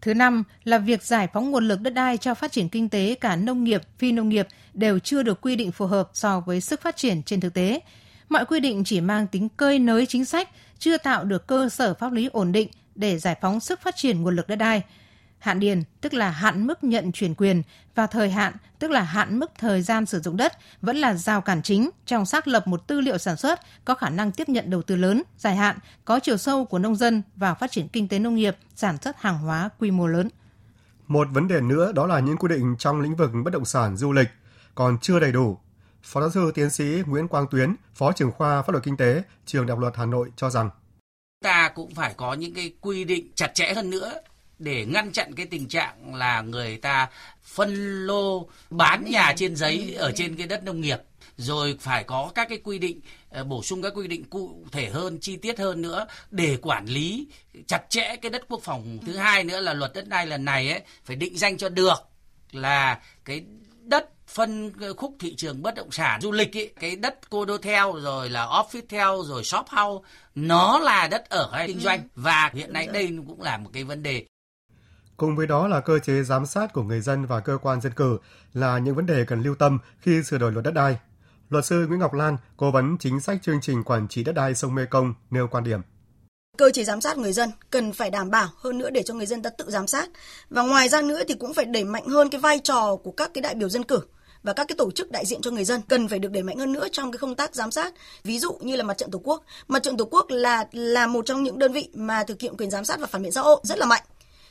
Thứ 0.00 0.14
năm 0.14 0.44
là 0.64 0.78
việc 0.78 1.02
giải 1.02 1.28
phóng 1.32 1.50
nguồn 1.50 1.68
lực 1.68 1.80
đất 1.80 1.94
đai 1.94 2.16
cho 2.16 2.34
phát 2.34 2.52
triển 2.52 2.68
kinh 2.68 2.88
tế 2.88 3.14
cả 3.20 3.36
nông 3.36 3.64
nghiệp, 3.64 3.82
phi 3.98 4.12
nông 4.12 4.28
nghiệp 4.28 4.46
đều 4.74 4.98
chưa 4.98 5.22
được 5.22 5.40
quy 5.40 5.56
định 5.56 5.72
phù 5.72 5.86
hợp 5.86 6.10
so 6.14 6.40
với 6.40 6.60
sức 6.60 6.80
phát 6.80 6.96
triển 6.96 7.22
trên 7.22 7.40
thực 7.40 7.54
tế. 7.54 7.80
Mọi 8.28 8.44
quy 8.44 8.60
định 8.60 8.84
chỉ 8.84 9.00
mang 9.00 9.26
tính 9.26 9.48
cơi 9.48 9.78
nới 9.78 10.06
chính 10.06 10.24
sách, 10.24 10.48
chưa 10.78 10.98
tạo 10.98 11.24
được 11.24 11.46
cơ 11.46 11.68
sở 11.68 11.94
pháp 11.94 12.12
lý 12.12 12.28
ổn 12.32 12.52
định 12.52 12.68
để 12.94 13.18
giải 13.18 13.36
phóng 13.40 13.60
sức 13.60 13.80
phát 13.80 13.96
triển 13.96 14.22
nguồn 14.22 14.36
lực 14.36 14.48
đất 14.48 14.56
đai. 14.56 14.82
Hạn 15.38 15.60
điền 15.60 15.82
tức 16.00 16.14
là 16.14 16.30
hạn 16.30 16.66
mức 16.66 16.84
nhận 16.84 17.12
chuyển 17.12 17.34
quyền 17.34 17.62
và 17.94 18.06
thời 18.06 18.30
hạn 18.30 18.52
tức 18.78 18.90
là 18.90 19.02
hạn 19.02 19.38
mức 19.38 19.50
thời 19.58 19.82
gian 19.82 20.06
sử 20.06 20.20
dụng 20.20 20.36
đất 20.36 20.52
vẫn 20.82 20.96
là 20.96 21.14
rào 21.14 21.40
cản 21.40 21.62
chính 21.62 21.90
trong 22.06 22.26
xác 22.26 22.48
lập 22.48 22.66
một 22.66 22.86
tư 22.86 23.00
liệu 23.00 23.18
sản 23.18 23.36
xuất 23.36 23.60
có 23.84 23.94
khả 23.94 24.08
năng 24.08 24.32
tiếp 24.32 24.48
nhận 24.48 24.70
đầu 24.70 24.82
tư 24.82 24.96
lớn, 24.96 25.22
dài 25.38 25.56
hạn, 25.56 25.78
có 26.04 26.18
chiều 26.18 26.36
sâu 26.36 26.64
của 26.64 26.78
nông 26.78 26.96
dân 26.96 27.22
vào 27.36 27.54
phát 27.54 27.70
triển 27.70 27.88
kinh 27.88 28.08
tế 28.08 28.18
nông 28.18 28.34
nghiệp, 28.34 28.56
sản 28.74 28.98
xuất 28.98 29.20
hàng 29.20 29.38
hóa 29.38 29.68
quy 29.78 29.90
mô 29.90 30.06
lớn. 30.06 30.28
Một 31.08 31.28
vấn 31.30 31.48
đề 31.48 31.60
nữa 31.60 31.92
đó 31.92 32.06
là 32.06 32.20
những 32.20 32.36
quy 32.36 32.48
định 32.48 32.74
trong 32.78 33.00
lĩnh 33.00 33.16
vực 33.16 33.30
bất 33.44 33.52
động 33.52 33.64
sản 33.64 33.96
du 33.96 34.12
lịch 34.12 34.28
còn 34.74 34.98
chưa 34.98 35.20
đầy 35.20 35.32
đủ. 35.32 35.58
Phó 36.02 36.20
giáo 36.20 36.30
sư 36.30 36.52
tiến 36.54 36.70
sĩ 36.70 37.02
Nguyễn 37.06 37.28
Quang 37.28 37.46
Tuyến, 37.50 37.74
Phó 37.94 38.12
trưởng 38.12 38.32
khoa 38.32 38.62
Pháp 38.62 38.72
luật 38.72 38.84
Kinh 38.84 38.96
tế, 38.96 39.22
Trường 39.46 39.66
Đại 39.66 39.70
học 39.70 39.78
Luật 39.78 39.96
Hà 39.96 40.06
Nội 40.06 40.30
cho 40.36 40.50
rằng 40.50 40.70
ta 41.42 41.68
cũng 41.74 41.94
phải 41.94 42.14
có 42.16 42.34
những 42.34 42.54
cái 42.54 42.72
quy 42.80 43.04
định 43.04 43.28
chặt 43.34 43.54
chẽ 43.54 43.72
hơn 43.74 43.90
nữa 43.90 44.12
để 44.58 44.84
ngăn 44.84 45.12
chặn 45.12 45.34
cái 45.34 45.46
tình 45.46 45.68
trạng 45.68 46.14
là 46.14 46.40
người 46.40 46.76
ta 46.76 47.08
phân 47.42 48.06
lô 48.06 48.48
bán 48.70 49.04
nhà 49.10 49.32
trên 49.36 49.56
giấy 49.56 49.94
ở 49.98 50.12
trên 50.16 50.36
cái 50.36 50.46
đất 50.46 50.64
nông 50.64 50.80
nghiệp 50.80 50.98
rồi 51.36 51.76
phải 51.80 52.04
có 52.04 52.32
các 52.34 52.48
cái 52.48 52.58
quy 52.64 52.78
định 52.78 53.00
ờ, 53.30 53.44
bổ 53.44 53.62
sung 53.62 53.82
các 53.82 53.92
quy 53.96 54.08
định 54.08 54.24
cụ 54.24 54.64
thể 54.72 54.88
hơn 54.88 55.18
chi 55.20 55.36
tiết 55.36 55.58
hơn 55.58 55.82
nữa 55.82 56.06
để 56.30 56.56
quản 56.62 56.86
lý 56.86 57.26
chặt 57.66 57.82
chẽ 57.88 58.16
cái 58.16 58.30
đất 58.30 58.42
quốc 58.48 58.60
phòng 58.62 58.98
thứ 59.06 59.16
hai 59.16 59.44
nữa 59.44 59.60
là 59.60 59.74
luật 59.74 59.92
đất 59.94 60.08
đai 60.08 60.26
lần 60.26 60.44
này 60.44 60.70
ấy 60.70 60.80
phải 61.04 61.16
định 61.16 61.38
danh 61.38 61.58
cho 61.58 61.68
được 61.68 61.96
là 62.52 63.00
cái 63.24 63.42
đất 63.82 64.08
phân 64.32 64.72
khúc 64.96 65.14
thị 65.18 65.34
trường 65.36 65.62
bất 65.62 65.74
động 65.74 65.90
sản 65.90 66.20
du 66.20 66.32
lịch 66.32 66.56
ấy, 66.56 66.72
cái 66.80 66.96
đất 66.96 67.30
cô 67.30 67.44
đô 67.44 67.58
theo 67.58 67.94
rồi 68.02 68.30
là 68.30 68.46
office 68.46 68.82
theo 68.88 69.22
rồi 69.26 69.44
shop 69.44 69.66
house 69.68 70.08
nó 70.34 70.78
là 70.78 71.08
đất 71.08 71.30
ở 71.30 71.50
hay 71.52 71.66
kinh 71.66 71.80
doanh 71.80 72.08
và 72.14 72.50
hiện 72.54 72.72
nay 72.72 72.88
đây 72.92 73.18
cũng 73.28 73.42
là 73.42 73.58
một 73.58 73.70
cái 73.72 73.84
vấn 73.84 74.02
đề 74.02 74.24
Cùng 75.16 75.36
với 75.36 75.46
đó 75.46 75.68
là 75.68 75.80
cơ 75.80 75.98
chế 75.98 76.22
giám 76.22 76.46
sát 76.46 76.72
của 76.72 76.82
người 76.82 77.00
dân 77.00 77.26
và 77.26 77.40
cơ 77.40 77.58
quan 77.62 77.80
dân 77.80 77.92
cử 77.92 78.18
là 78.52 78.78
những 78.78 78.94
vấn 78.94 79.06
đề 79.06 79.24
cần 79.24 79.42
lưu 79.42 79.54
tâm 79.54 79.78
khi 79.98 80.22
sửa 80.22 80.38
đổi 80.38 80.52
luật 80.52 80.64
đất 80.64 80.74
đai. 80.74 80.96
Luật 81.48 81.64
sư 81.64 81.86
Nguyễn 81.86 82.00
Ngọc 82.00 82.14
Lan, 82.14 82.36
cố 82.56 82.70
vấn 82.70 82.96
chính 82.98 83.20
sách 83.20 83.38
chương 83.42 83.60
trình 83.60 83.82
quản 83.84 84.08
trị 84.08 84.24
đất 84.24 84.32
đai 84.32 84.54
sông 84.54 84.74
Mê 84.74 84.84
Công 84.86 85.14
nêu 85.30 85.48
quan 85.48 85.64
điểm. 85.64 85.80
Cơ 86.58 86.70
chế 86.70 86.84
giám 86.84 87.00
sát 87.00 87.18
người 87.18 87.32
dân 87.32 87.50
cần 87.70 87.92
phải 87.92 88.10
đảm 88.10 88.30
bảo 88.30 88.48
hơn 88.56 88.78
nữa 88.78 88.90
để 88.90 89.02
cho 89.02 89.14
người 89.14 89.26
dân 89.26 89.42
ta 89.42 89.50
tự 89.50 89.70
giám 89.70 89.86
sát. 89.86 90.08
Và 90.50 90.62
ngoài 90.62 90.88
ra 90.88 91.02
nữa 91.02 91.22
thì 91.28 91.34
cũng 91.34 91.54
phải 91.54 91.64
đẩy 91.64 91.84
mạnh 91.84 92.06
hơn 92.06 92.28
cái 92.28 92.40
vai 92.40 92.58
trò 92.58 92.96
của 92.96 93.12
các 93.12 93.30
cái 93.34 93.42
đại 93.42 93.54
biểu 93.54 93.68
dân 93.68 93.84
cử 93.84 94.00
và 94.42 94.52
các 94.52 94.68
cái 94.68 94.76
tổ 94.76 94.90
chức 94.90 95.10
đại 95.10 95.26
diện 95.26 95.40
cho 95.40 95.50
người 95.50 95.64
dân 95.64 95.80
cần 95.88 96.08
phải 96.08 96.18
được 96.18 96.32
đẩy 96.32 96.42
mạnh 96.42 96.58
hơn 96.58 96.72
nữa 96.72 96.88
trong 96.92 97.12
cái 97.12 97.18
công 97.18 97.34
tác 97.34 97.54
giám 97.54 97.70
sát. 97.70 97.94
Ví 98.24 98.38
dụ 98.38 98.52
như 98.60 98.76
là 98.76 98.82
mặt 98.82 98.98
trận 98.98 99.10
tổ 99.10 99.20
quốc, 99.24 99.42
mặt 99.68 99.82
trận 99.82 99.96
tổ 99.96 100.04
quốc 100.04 100.26
là 100.30 100.66
là 100.72 101.06
một 101.06 101.26
trong 101.26 101.42
những 101.42 101.58
đơn 101.58 101.72
vị 101.72 101.88
mà 101.94 102.24
thực 102.24 102.40
hiện 102.40 102.56
quyền 102.56 102.70
giám 102.70 102.84
sát 102.84 103.00
và 103.00 103.06
phản 103.06 103.22
biện 103.22 103.32
xã 103.32 103.40
hội 103.40 103.60
rất 103.62 103.78
là 103.78 103.86
mạnh 103.86 104.02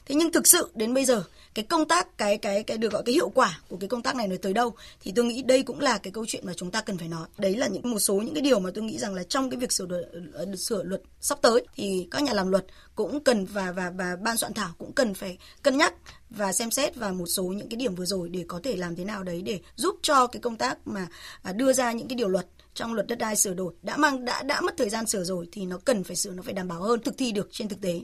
Thế 0.05 0.15
nhưng 0.15 0.31
thực 0.31 0.47
sự 0.47 0.71
đến 0.75 0.93
bây 0.93 1.05
giờ, 1.05 1.23
cái 1.53 1.65
công 1.65 1.87
tác, 1.87 2.17
cái 2.17 2.37
cái 2.37 2.63
cái 2.63 2.77
được 2.77 2.91
gọi 2.91 3.03
cái 3.05 3.13
hiệu 3.13 3.29
quả 3.29 3.59
của 3.69 3.77
cái 3.77 3.89
công 3.89 4.01
tác 4.01 4.15
này 4.15 4.27
nó 4.27 4.35
tới 4.41 4.53
đâu, 4.53 4.73
thì 5.03 5.11
tôi 5.15 5.25
nghĩ 5.25 5.41
đây 5.41 5.63
cũng 5.63 5.79
là 5.79 5.97
cái 5.97 6.11
câu 6.11 6.25
chuyện 6.27 6.45
mà 6.45 6.53
chúng 6.53 6.71
ta 6.71 6.81
cần 6.81 6.97
phải 6.97 7.07
nói. 7.07 7.27
Đấy 7.37 7.55
là 7.55 7.67
những, 7.67 7.91
một 7.91 7.99
số 7.99 8.15
những 8.15 8.33
cái 8.33 8.41
điều 8.41 8.59
mà 8.59 8.69
tôi 8.73 8.83
nghĩ 8.83 8.97
rằng 8.97 9.13
là 9.13 9.23
trong 9.23 9.49
cái 9.49 9.59
việc 9.59 9.71
sửa 9.71 9.85
đổi 9.85 10.03
ờ, 10.33 10.55
sửa 10.55 10.83
luật 10.83 11.01
sắp 11.21 11.37
tới, 11.41 11.65
thì 11.75 12.07
các 12.11 12.23
nhà 12.23 12.33
làm 12.33 12.51
luật 12.51 12.65
cũng 12.95 13.23
cần 13.23 13.45
và 13.45 13.71
và 13.71 13.91
và 13.95 14.15
ban 14.21 14.37
soạn 14.37 14.53
thảo 14.53 14.69
cũng 14.77 14.93
cần 14.93 15.13
phải 15.13 15.37
cân 15.63 15.77
nhắc 15.77 15.93
và 16.29 16.53
xem 16.53 16.71
xét 16.71 16.95
và 16.95 17.11
một 17.11 17.27
số 17.27 17.43
những 17.43 17.69
cái 17.69 17.77
điểm 17.77 17.95
vừa 17.95 18.05
rồi 18.05 18.29
để 18.29 18.45
có 18.47 18.59
thể 18.63 18.75
làm 18.75 18.95
thế 18.95 19.05
nào 19.05 19.23
đấy 19.23 19.41
để 19.41 19.59
giúp 19.75 19.95
cho 20.01 20.27
cái 20.27 20.39
công 20.39 20.55
tác 20.55 20.87
mà 20.87 21.07
à, 21.41 21.53
đưa 21.53 21.73
ra 21.73 21.91
những 21.91 22.07
cái 22.07 22.15
điều 22.15 22.27
luật 22.27 22.45
trong 22.73 22.93
luật 22.93 23.07
đất 23.07 23.19
đai 23.19 23.35
sửa 23.35 23.53
đổi 23.53 23.73
đã 23.81 23.97
mang, 23.97 24.25
đã 24.25 24.43
đã 24.43 24.61
mất 24.61 24.77
thời 24.77 24.89
gian 24.89 25.07
sửa 25.07 25.23
rồi 25.23 25.47
thì 25.51 25.65
nó 25.65 25.77
cần 25.85 26.03
phải 26.03 26.15
sửa, 26.15 26.31
nó 26.31 26.43
phải 26.43 26.53
đảm 26.53 26.67
bảo 26.67 26.81
hơn, 26.81 27.01
thực 27.01 27.17
thi 27.17 27.31
được 27.31 27.49
trên 27.51 27.67
thực 27.67 27.81
tế. 27.81 28.01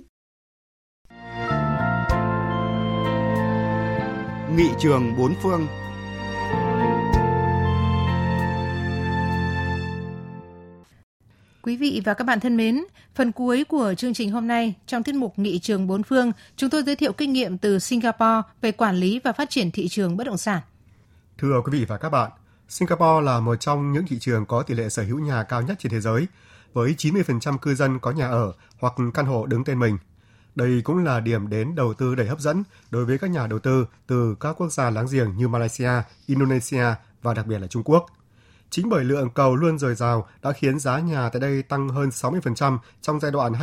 Nghị 4.58 4.70
trường 4.80 5.16
bốn 5.18 5.34
phương 5.44 5.68
Quý 11.62 11.78
vị 11.78 12.02
và 12.06 12.14
các 12.14 12.24
bạn 12.24 12.40
thân 12.40 12.58
mến, 12.58 12.84
phần 13.16 13.32
cuối 13.32 13.64
của 13.64 13.94
chương 13.98 14.14
trình 14.14 14.32
hôm 14.32 14.48
nay 14.48 14.74
trong 14.88 15.04
tiết 15.04 15.16
mục 15.16 15.34
Nghị 15.40 15.60
trường 15.60 15.88
bốn 15.88 16.04
phương, 16.04 16.32
chúng 16.56 16.70
tôi 16.70 16.84
giới 16.84 16.96
thiệu 16.96 17.14
kinh 17.14 17.34
nghiệm 17.34 17.58
từ 17.58 17.80
Singapore 17.80 18.42
về 18.62 18.72
quản 18.72 18.96
lý 18.96 19.20
và 19.24 19.32
phát 19.32 19.50
triển 19.50 19.72
thị 19.72 19.88
trường 19.88 20.18
bất 20.18 20.28
động 20.28 20.38
sản. 20.38 20.62
Thưa 21.38 21.62
quý 21.66 21.80
vị 21.80 21.86
và 21.86 21.98
các 21.98 22.10
bạn, 22.10 22.32
Singapore 22.70 23.26
là 23.26 23.40
một 23.40 23.56
trong 23.56 23.94
những 23.94 24.06
thị 24.08 24.20
trường 24.20 24.46
có 24.46 24.64
tỷ 24.64 24.74
lệ 24.76 24.90
sở 24.90 25.04
hữu 25.04 25.20
nhà 25.20 25.44
cao 25.44 25.62
nhất 25.62 25.76
trên 25.80 25.92
thế 25.92 26.00
giới, 26.00 26.28
với 26.74 26.96
90% 26.98 27.58
cư 27.58 27.76
dân 27.76 28.00
có 28.00 28.12
nhà 28.12 28.28
ở 28.28 28.54
hoặc 28.80 28.94
căn 29.14 29.26
hộ 29.26 29.46
đứng 29.46 29.64
tên 29.64 29.80
mình. 29.80 29.98
Đây 30.58 30.82
cũng 30.84 30.98
là 31.04 31.20
điểm 31.20 31.50
đến 31.50 31.76
đầu 31.76 31.94
tư 31.94 32.16
đầy 32.16 32.28
hấp 32.28 32.40
dẫn 32.40 32.64
đối 32.92 33.06
với 33.06 33.18
các 33.18 33.30
nhà 33.30 33.48
đầu 33.48 33.60
tư 33.60 33.86
từ 34.08 34.36
các 34.40 34.56
quốc 34.58 34.72
gia 34.72 34.90
láng 34.90 35.08
giềng 35.12 35.38
như 35.38 35.48
Malaysia, 35.48 35.92
Indonesia 36.26 36.86
và 37.22 37.34
đặc 37.34 37.48
biệt 37.48 37.60
là 37.60 37.68
Trung 37.68 37.84
Quốc. 37.84 38.06
Chính 38.70 38.90
bởi 38.90 39.04
lượng 39.04 39.30
cầu 39.30 39.56
luôn 39.56 39.80
dồi 39.80 39.96
dào 39.96 40.28
đã 40.42 40.52
khiến 40.52 40.80
giá 40.80 41.00
nhà 41.00 41.30
tại 41.30 41.40
đây 41.40 41.64
tăng 41.64 41.90
hơn 41.90 42.10
60% 42.10 42.78
trong 43.02 43.20
giai 43.20 43.32
đoạn 43.32 43.54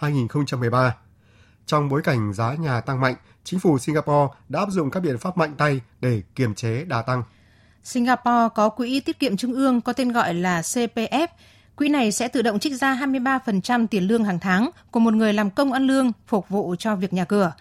2009-2013. 0.00 0.90
Trong 1.66 1.88
bối 1.88 2.02
cảnh 2.02 2.32
giá 2.32 2.54
nhà 2.54 2.80
tăng 2.80 3.00
mạnh, 3.00 3.14
chính 3.44 3.60
phủ 3.60 3.78
Singapore 3.78 4.34
đã 4.48 4.60
áp 4.60 4.70
dụng 4.70 4.90
các 4.90 5.00
biện 5.00 5.18
pháp 5.18 5.36
mạnh 5.36 5.54
tay 5.58 5.80
để 6.00 6.22
kiềm 6.34 6.54
chế 6.54 6.84
đà 6.84 7.02
tăng. 7.02 7.22
Singapore 7.84 8.48
có 8.54 8.68
quỹ 8.68 9.00
tiết 9.00 9.18
kiệm 9.18 9.36
trung 9.36 9.52
ương 9.52 9.80
có 9.80 9.92
tên 9.92 10.12
gọi 10.12 10.34
là 10.34 10.60
CPF. 10.60 11.28
Quỹ 11.78 11.88
này 11.88 12.12
sẽ 12.12 12.28
tự 12.28 12.42
động 12.42 12.58
trích 12.58 12.80
ra 12.80 12.94
23% 12.94 13.86
tiền 13.86 14.04
lương 14.04 14.24
hàng 14.24 14.38
tháng 14.38 14.70
của 14.90 15.00
một 15.00 15.14
người 15.14 15.32
làm 15.32 15.50
công 15.50 15.72
ăn 15.72 15.86
lương 15.86 16.12
phục 16.26 16.48
vụ 16.48 16.74
cho 16.78 16.96
việc 16.96 17.12
nhà 17.12 17.24
cửa. 17.24 17.52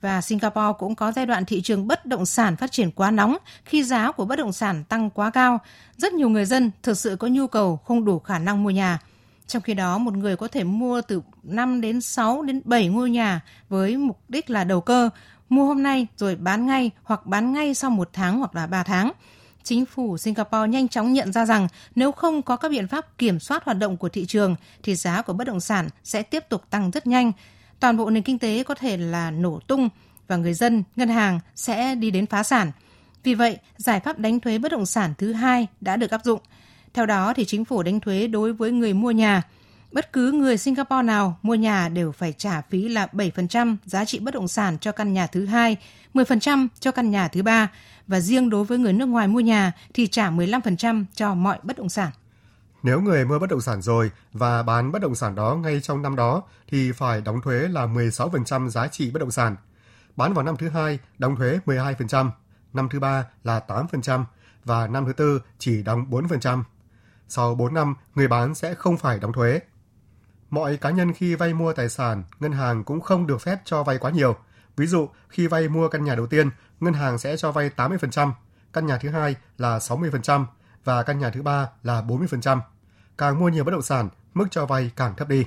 Và 0.00 0.20
Singapore 0.20 0.72
cũng 0.78 0.94
có 0.94 1.12
giai 1.12 1.26
đoạn 1.26 1.44
thị 1.44 1.60
trường 1.62 1.86
bất 1.86 2.06
động 2.06 2.26
sản 2.26 2.56
phát 2.56 2.72
triển 2.72 2.90
quá 2.90 3.10
nóng 3.10 3.36
khi 3.64 3.82
giá 3.82 4.12
của 4.12 4.24
bất 4.24 4.36
động 4.36 4.52
sản 4.52 4.84
tăng 4.84 5.10
quá 5.10 5.30
cao. 5.30 5.58
Rất 5.96 6.12
nhiều 6.12 6.28
người 6.28 6.44
dân 6.44 6.70
thực 6.82 6.98
sự 6.98 7.16
có 7.16 7.28
nhu 7.28 7.46
cầu 7.46 7.76
không 7.76 8.04
đủ 8.04 8.18
khả 8.18 8.38
năng 8.38 8.62
mua 8.62 8.70
nhà. 8.70 8.98
Trong 9.46 9.62
khi 9.62 9.74
đó, 9.74 9.98
một 9.98 10.14
người 10.14 10.36
có 10.36 10.48
thể 10.48 10.64
mua 10.64 11.00
từ 11.00 11.22
5 11.42 11.80
đến 11.80 12.00
6 12.00 12.42
đến 12.42 12.60
7 12.64 12.88
ngôi 12.88 13.10
nhà 13.10 13.40
với 13.68 13.96
mục 13.96 14.20
đích 14.28 14.50
là 14.50 14.64
đầu 14.64 14.80
cơ, 14.80 15.10
mua 15.48 15.64
hôm 15.64 15.82
nay 15.82 16.06
rồi 16.16 16.36
bán 16.36 16.66
ngay 16.66 16.90
hoặc 17.02 17.26
bán 17.26 17.52
ngay 17.52 17.74
sau 17.74 17.90
một 17.90 18.10
tháng 18.12 18.38
hoặc 18.38 18.54
là 18.54 18.66
3 18.66 18.82
tháng 18.82 19.12
chính 19.66 19.86
phủ 19.86 20.18
Singapore 20.18 20.68
nhanh 20.68 20.88
chóng 20.88 21.12
nhận 21.12 21.32
ra 21.32 21.46
rằng 21.46 21.68
nếu 21.94 22.12
không 22.12 22.42
có 22.42 22.56
các 22.56 22.70
biện 22.70 22.88
pháp 22.88 23.18
kiểm 23.18 23.40
soát 23.40 23.64
hoạt 23.64 23.78
động 23.78 23.96
của 23.96 24.08
thị 24.08 24.26
trường 24.26 24.56
thì 24.82 24.94
giá 24.94 25.22
của 25.22 25.32
bất 25.32 25.46
động 25.46 25.60
sản 25.60 25.88
sẽ 26.04 26.22
tiếp 26.22 26.44
tục 26.48 26.70
tăng 26.70 26.90
rất 26.90 27.06
nhanh. 27.06 27.32
Toàn 27.80 27.96
bộ 27.96 28.10
nền 28.10 28.22
kinh 28.22 28.38
tế 28.38 28.62
có 28.62 28.74
thể 28.74 28.96
là 28.96 29.30
nổ 29.30 29.60
tung 29.66 29.88
và 30.28 30.36
người 30.36 30.54
dân, 30.54 30.82
ngân 30.96 31.08
hàng 31.08 31.40
sẽ 31.56 31.94
đi 31.94 32.10
đến 32.10 32.26
phá 32.26 32.42
sản. 32.42 32.72
Vì 33.22 33.34
vậy, 33.34 33.58
giải 33.76 34.00
pháp 34.00 34.18
đánh 34.18 34.40
thuế 34.40 34.58
bất 34.58 34.72
động 34.72 34.86
sản 34.86 35.14
thứ 35.18 35.32
hai 35.32 35.66
đã 35.80 35.96
được 35.96 36.10
áp 36.10 36.24
dụng. 36.24 36.40
Theo 36.94 37.06
đó 37.06 37.32
thì 37.36 37.44
chính 37.44 37.64
phủ 37.64 37.82
đánh 37.82 38.00
thuế 38.00 38.26
đối 38.26 38.52
với 38.52 38.72
người 38.72 38.94
mua 38.94 39.10
nhà. 39.10 39.42
Bất 39.92 40.12
cứ 40.12 40.32
người 40.32 40.58
Singapore 40.58 41.02
nào 41.02 41.38
mua 41.42 41.54
nhà 41.54 41.88
đều 41.88 42.12
phải 42.12 42.32
trả 42.32 42.60
phí 42.60 42.88
là 42.88 43.08
7% 43.12 43.76
giá 43.84 44.04
trị 44.04 44.18
bất 44.18 44.34
động 44.34 44.48
sản 44.48 44.78
cho 44.80 44.92
căn 44.92 45.12
nhà 45.12 45.26
thứ 45.26 45.46
hai, 45.46 45.76
10% 46.14 46.68
cho 46.80 46.90
căn 46.90 47.10
nhà 47.10 47.28
thứ 47.28 47.42
ba 47.42 47.68
và 48.06 48.20
riêng 48.20 48.50
đối 48.50 48.64
với 48.64 48.78
người 48.78 48.92
nước 48.92 49.06
ngoài 49.06 49.28
mua 49.28 49.40
nhà 49.40 49.72
thì 49.94 50.06
trả 50.06 50.30
15% 50.30 51.04
cho 51.14 51.34
mọi 51.34 51.58
bất 51.62 51.78
động 51.78 51.88
sản. 51.88 52.10
Nếu 52.82 53.00
người 53.00 53.24
mua 53.24 53.38
bất 53.38 53.50
động 53.50 53.60
sản 53.60 53.82
rồi 53.82 54.10
và 54.32 54.62
bán 54.62 54.92
bất 54.92 55.02
động 55.02 55.14
sản 55.14 55.34
đó 55.34 55.54
ngay 55.54 55.80
trong 55.80 56.02
năm 56.02 56.16
đó 56.16 56.42
thì 56.68 56.92
phải 56.92 57.20
đóng 57.20 57.40
thuế 57.40 57.68
là 57.68 57.86
16% 57.86 58.68
giá 58.68 58.88
trị 58.88 59.10
bất 59.10 59.20
động 59.20 59.30
sản. 59.30 59.56
Bán 60.16 60.34
vào 60.34 60.44
năm 60.44 60.56
thứ 60.56 60.68
hai 60.68 60.98
đóng 61.18 61.36
thuế 61.36 61.58
12%, 61.66 62.30
năm 62.72 62.88
thứ 62.88 63.00
ba 63.00 63.24
là 63.44 63.60
8% 63.68 64.24
và 64.64 64.86
năm 64.86 65.06
thứ 65.06 65.12
tư 65.12 65.42
chỉ 65.58 65.82
đóng 65.82 66.06
4%. 66.10 66.62
Sau 67.28 67.54
4 67.54 67.74
năm, 67.74 67.94
người 68.14 68.28
bán 68.28 68.54
sẽ 68.54 68.74
không 68.74 68.96
phải 68.96 69.18
đóng 69.18 69.32
thuế. 69.32 69.60
Mọi 70.50 70.76
cá 70.76 70.90
nhân 70.90 71.12
khi 71.12 71.34
vay 71.34 71.54
mua 71.54 71.72
tài 71.72 71.88
sản, 71.88 72.22
ngân 72.40 72.52
hàng 72.52 72.84
cũng 72.84 73.00
không 73.00 73.26
được 73.26 73.40
phép 73.40 73.58
cho 73.64 73.82
vay 73.82 73.98
quá 73.98 74.10
nhiều. 74.10 74.36
Ví 74.76 74.86
dụ, 74.86 75.08
khi 75.28 75.46
vay 75.46 75.68
mua 75.68 75.88
căn 75.88 76.04
nhà 76.04 76.14
đầu 76.14 76.26
tiên, 76.26 76.50
ngân 76.80 76.94
hàng 76.94 77.18
sẽ 77.18 77.36
cho 77.36 77.52
vay 77.52 77.70
80%, 77.76 78.32
căn 78.72 78.86
nhà 78.86 78.98
thứ 78.98 79.08
hai 79.08 79.34
là 79.58 79.78
60% 79.78 80.44
và 80.84 81.02
căn 81.02 81.18
nhà 81.18 81.30
thứ 81.30 81.42
ba 81.42 81.68
là 81.82 82.02
40%. 82.02 82.60
Càng 83.18 83.40
mua 83.40 83.48
nhiều 83.48 83.64
bất 83.64 83.70
động 83.70 83.82
sản, 83.82 84.08
mức 84.34 84.46
cho 84.50 84.66
vay 84.66 84.90
càng 84.96 85.14
thấp 85.16 85.28
đi. 85.28 85.44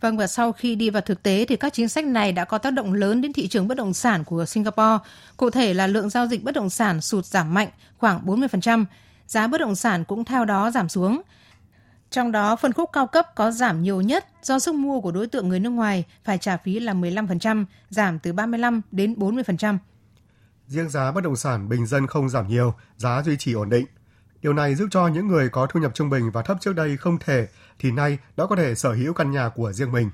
Vâng 0.00 0.16
và 0.16 0.26
sau 0.26 0.52
khi 0.52 0.74
đi 0.74 0.90
vào 0.90 1.02
thực 1.02 1.22
tế 1.22 1.44
thì 1.48 1.56
các 1.56 1.72
chính 1.72 1.88
sách 1.88 2.04
này 2.04 2.32
đã 2.32 2.44
có 2.44 2.58
tác 2.58 2.70
động 2.70 2.92
lớn 2.92 3.20
đến 3.20 3.32
thị 3.32 3.48
trường 3.48 3.68
bất 3.68 3.76
động 3.76 3.94
sản 3.94 4.24
của 4.24 4.44
Singapore. 4.46 4.98
Cụ 5.36 5.50
thể 5.50 5.74
là 5.74 5.86
lượng 5.86 6.10
giao 6.10 6.26
dịch 6.26 6.44
bất 6.44 6.54
động 6.54 6.70
sản 6.70 7.00
sụt 7.00 7.24
giảm 7.24 7.54
mạnh 7.54 7.68
khoảng 7.98 8.26
40%, 8.26 8.84
giá 9.26 9.46
bất 9.46 9.60
động 9.60 9.74
sản 9.74 10.04
cũng 10.04 10.24
theo 10.24 10.44
đó 10.44 10.70
giảm 10.70 10.88
xuống. 10.88 11.22
Trong 12.10 12.32
đó, 12.32 12.56
phân 12.56 12.72
khúc 12.72 12.90
cao 12.92 13.06
cấp 13.06 13.26
có 13.34 13.50
giảm 13.50 13.82
nhiều 13.82 14.00
nhất 14.00 14.26
do 14.42 14.58
sức 14.58 14.74
mua 14.74 15.00
của 15.00 15.12
đối 15.12 15.26
tượng 15.26 15.48
người 15.48 15.60
nước 15.60 15.70
ngoài 15.70 16.04
phải 16.24 16.38
trả 16.38 16.56
phí 16.56 16.80
là 16.80 16.94
15%, 16.94 17.64
giảm 17.90 18.18
từ 18.18 18.32
35 18.32 18.80
đến 18.90 19.14
40%. 19.14 19.78
Riêng 20.70 20.88
giá 20.88 21.12
bất 21.12 21.24
động 21.24 21.36
sản 21.36 21.68
bình 21.68 21.86
dân 21.86 22.06
không 22.06 22.28
giảm 22.28 22.48
nhiều, 22.48 22.74
giá 22.96 23.22
duy 23.22 23.36
trì 23.36 23.52
ổn 23.52 23.70
định. 23.70 23.86
Điều 24.42 24.52
này 24.52 24.74
giúp 24.74 24.88
cho 24.90 25.06
những 25.06 25.28
người 25.28 25.48
có 25.48 25.66
thu 25.66 25.80
nhập 25.80 25.90
trung 25.94 26.10
bình 26.10 26.30
và 26.30 26.42
thấp 26.42 26.56
trước 26.60 26.72
đây 26.72 26.96
không 26.96 27.18
thể, 27.18 27.48
thì 27.78 27.90
nay 27.90 28.18
đã 28.36 28.46
có 28.46 28.56
thể 28.56 28.74
sở 28.74 28.92
hữu 28.92 29.12
căn 29.12 29.30
nhà 29.30 29.48
của 29.48 29.72
riêng 29.72 29.92
mình. 29.92 30.10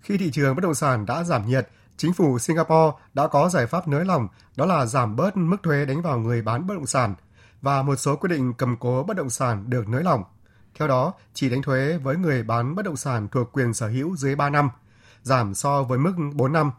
Khi 0.00 0.18
thị 0.18 0.30
trường 0.30 0.56
bất 0.56 0.60
động 0.60 0.74
sản 0.74 1.06
đã 1.06 1.24
giảm 1.24 1.46
nhiệt, 1.46 1.68
chính 1.96 2.12
phủ 2.12 2.38
Singapore 2.38 2.96
đã 3.14 3.26
có 3.26 3.48
giải 3.48 3.66
pháp 3.66 3.88
nới 3.88 4.04
lỏng, 4.04 4.28
đó 4.56 4.66
là 4.66 4.86
giảm 4.86 5.16
bớt 5.16 5.36
mức 5.36 5.56
thuế 5.62 5.84
đánh 5.84 6.02
vào 6.02 6.18
người 6.18 6.42
bán 6.42 6.66
bất 6.66 6.74
động 6.74 6.86
sản 6.86 7.14
và 7.62 7.82
một 7.82 7.96
số 7.96 8.16
quy 8.16 8.28
định 8.28 8.54
cầm 8.54 8.76
cố 8.76 9.04
bất 9.08 9.16
động 9.16 9.30
sản 9.30 9.70
được 9.70 9.88
nới 9.88 10.02
lỏng. 10.02 10.24
Theo 10.78 10.88
đó, 10.88 11.12
chỉ 11.34 11.50
đánh 11.50 11.62
thuế 11.62 11.98
với 11.98 12.16
người 12.16 12.42
bán 12.42 12.74
bất 12.74 12.84
động 12.84 12.96
sản 12.96 13.28
thuộc 13.28 13.52
quyền 13.52 13.74
sở 13.74 13.88
hữu 13.88 14.16
dưới 14.16 14.36
3 14.36 14.50
năm, 14.50 14.70
giảm 15.22 15.54
so 15.54 15.82
với 15.82 15.98
mức 15.98 16.12
4 16.34 16.52
năm. 16.52 16.70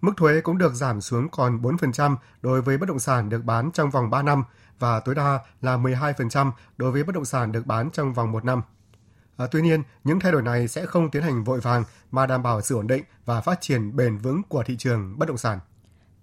Mức 0.00 0.12
thuế 0.16 0.40
cũng 0.40 0.58
được 0.58 0.74
giảm 0.74 1.00
xuống 1.00 1.28
còn 1.28 1.62
4% 1.62 2.16
đối 2.42 2.62
với 2.62 2.78
bất 2.78 2.88
động 2.88 2.98
sản 2.98 3.28
được 3.28 3.44
bán 3.44 3.70
trong 3.72 3.90
vòng 3.90 4.10
3 4.10 4.22
năm 4.22 4.44
và 4.78 5.00
tối 5.00 5.14
đa 5.14 5.38
là 5.62 5.76
12% 5.76 6.52
đối 6.76 6.92
với 6.92 7.04
bất 7.04 7.14
động 7.14 7.24
sản 7.24 7.52
được 7.52 7.66
bán 7.66 7.90
trong 7.90 8.12
vòng 8.12 8.32
1 8.32 8.44
năm. 8.44 8.62
À, 9.36 9.46
tuy 9.50 9.62
nhiên, 9.62 9.82
những 10.04 10.20
thay 10.20 10.32
đổi 10.32 10.42
này 10.42 10.68
sẽ 10.68 10.86
không 10.86 11.10
tiến 11.10 11.22
hành 11.22 11.44
vội 11.44 11.60
vàng 11.60 11.84
mà 12.10 12.26
đảm 12.26 12.42
bảo 12.42 12.60
sự 12.60 12.74
ổn 12.76 12.86
định 12.86 13.04
và 13.24 13.40
phát 13.40 13.60
triển 13.60 13.96
bền 13.96 14.18
vững 14.18 14.42
của 14.48 14.62
thị 14.62 14.76
trường 14.76 15.18
bất 15.18 15.28
động 15.28 15.38
sản. 15.38 15.58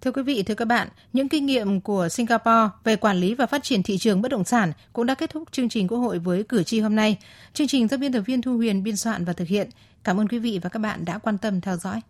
Thưa 0.00 0.12
quý 0.12 0.22
vị, 0.22 0.42
thưa 0.42 0.54
các 0.54 0.64
bạn, 0.64 0.88
những 1.12 1.28
kinh 1.28 1.46
nghiệm 1.46 1.80
của 1.80 2.08
Singapore 2.08 2.68
về 2.84 2.96
quản 2.96 3.16
lý 3.16 3.34
và 3.34 3.46
phát 3.46 3.62
triển 3.62 3.82
thị 3.82 3.98
trường 3.98 4.22
bất 4.22 4.30
động 4.30 4.44
sản 4.44 4.72
cũng 4.92 5.06
đã 5.06 5.14
kết 5.14 5.30
thúc 5.30 5.42
chương 5.52 5.68
trình 5.68 5.88
Quốc 5.88 5.98
hội 5.98 6.18
với 6.18 6.42
cử 6.42 6.62
tri 6.62 6.80
hôm 6.80 6.96
nay. 6.96 7.18
Chương 7.52 7.68
trình 7.68 7.88
do 7.88 7.96
biên 7.96 8.12
tập 8.12 8.20
viên 8.20 8.42
Thu 8.42 8.56
Huyền 8.56 8.82
biên 8.82 8.96
soạn 8.96 9.24
và 9.24 9.32
thực 9.32 9.48
hiện. 9.48 9.70
Cảm 10.04 10.20
ơn 10.20 10.28
quý 10.28 10.38
vị 10.38 10.60
và 10.62 10.68
các 10.68 10.78
bạn 10.78 11.04
đã 11.04 11.18
quan 11.18 11.38
tâm 11.38 11.60
theo 11.60 11.76
dõi. 11.76 12.00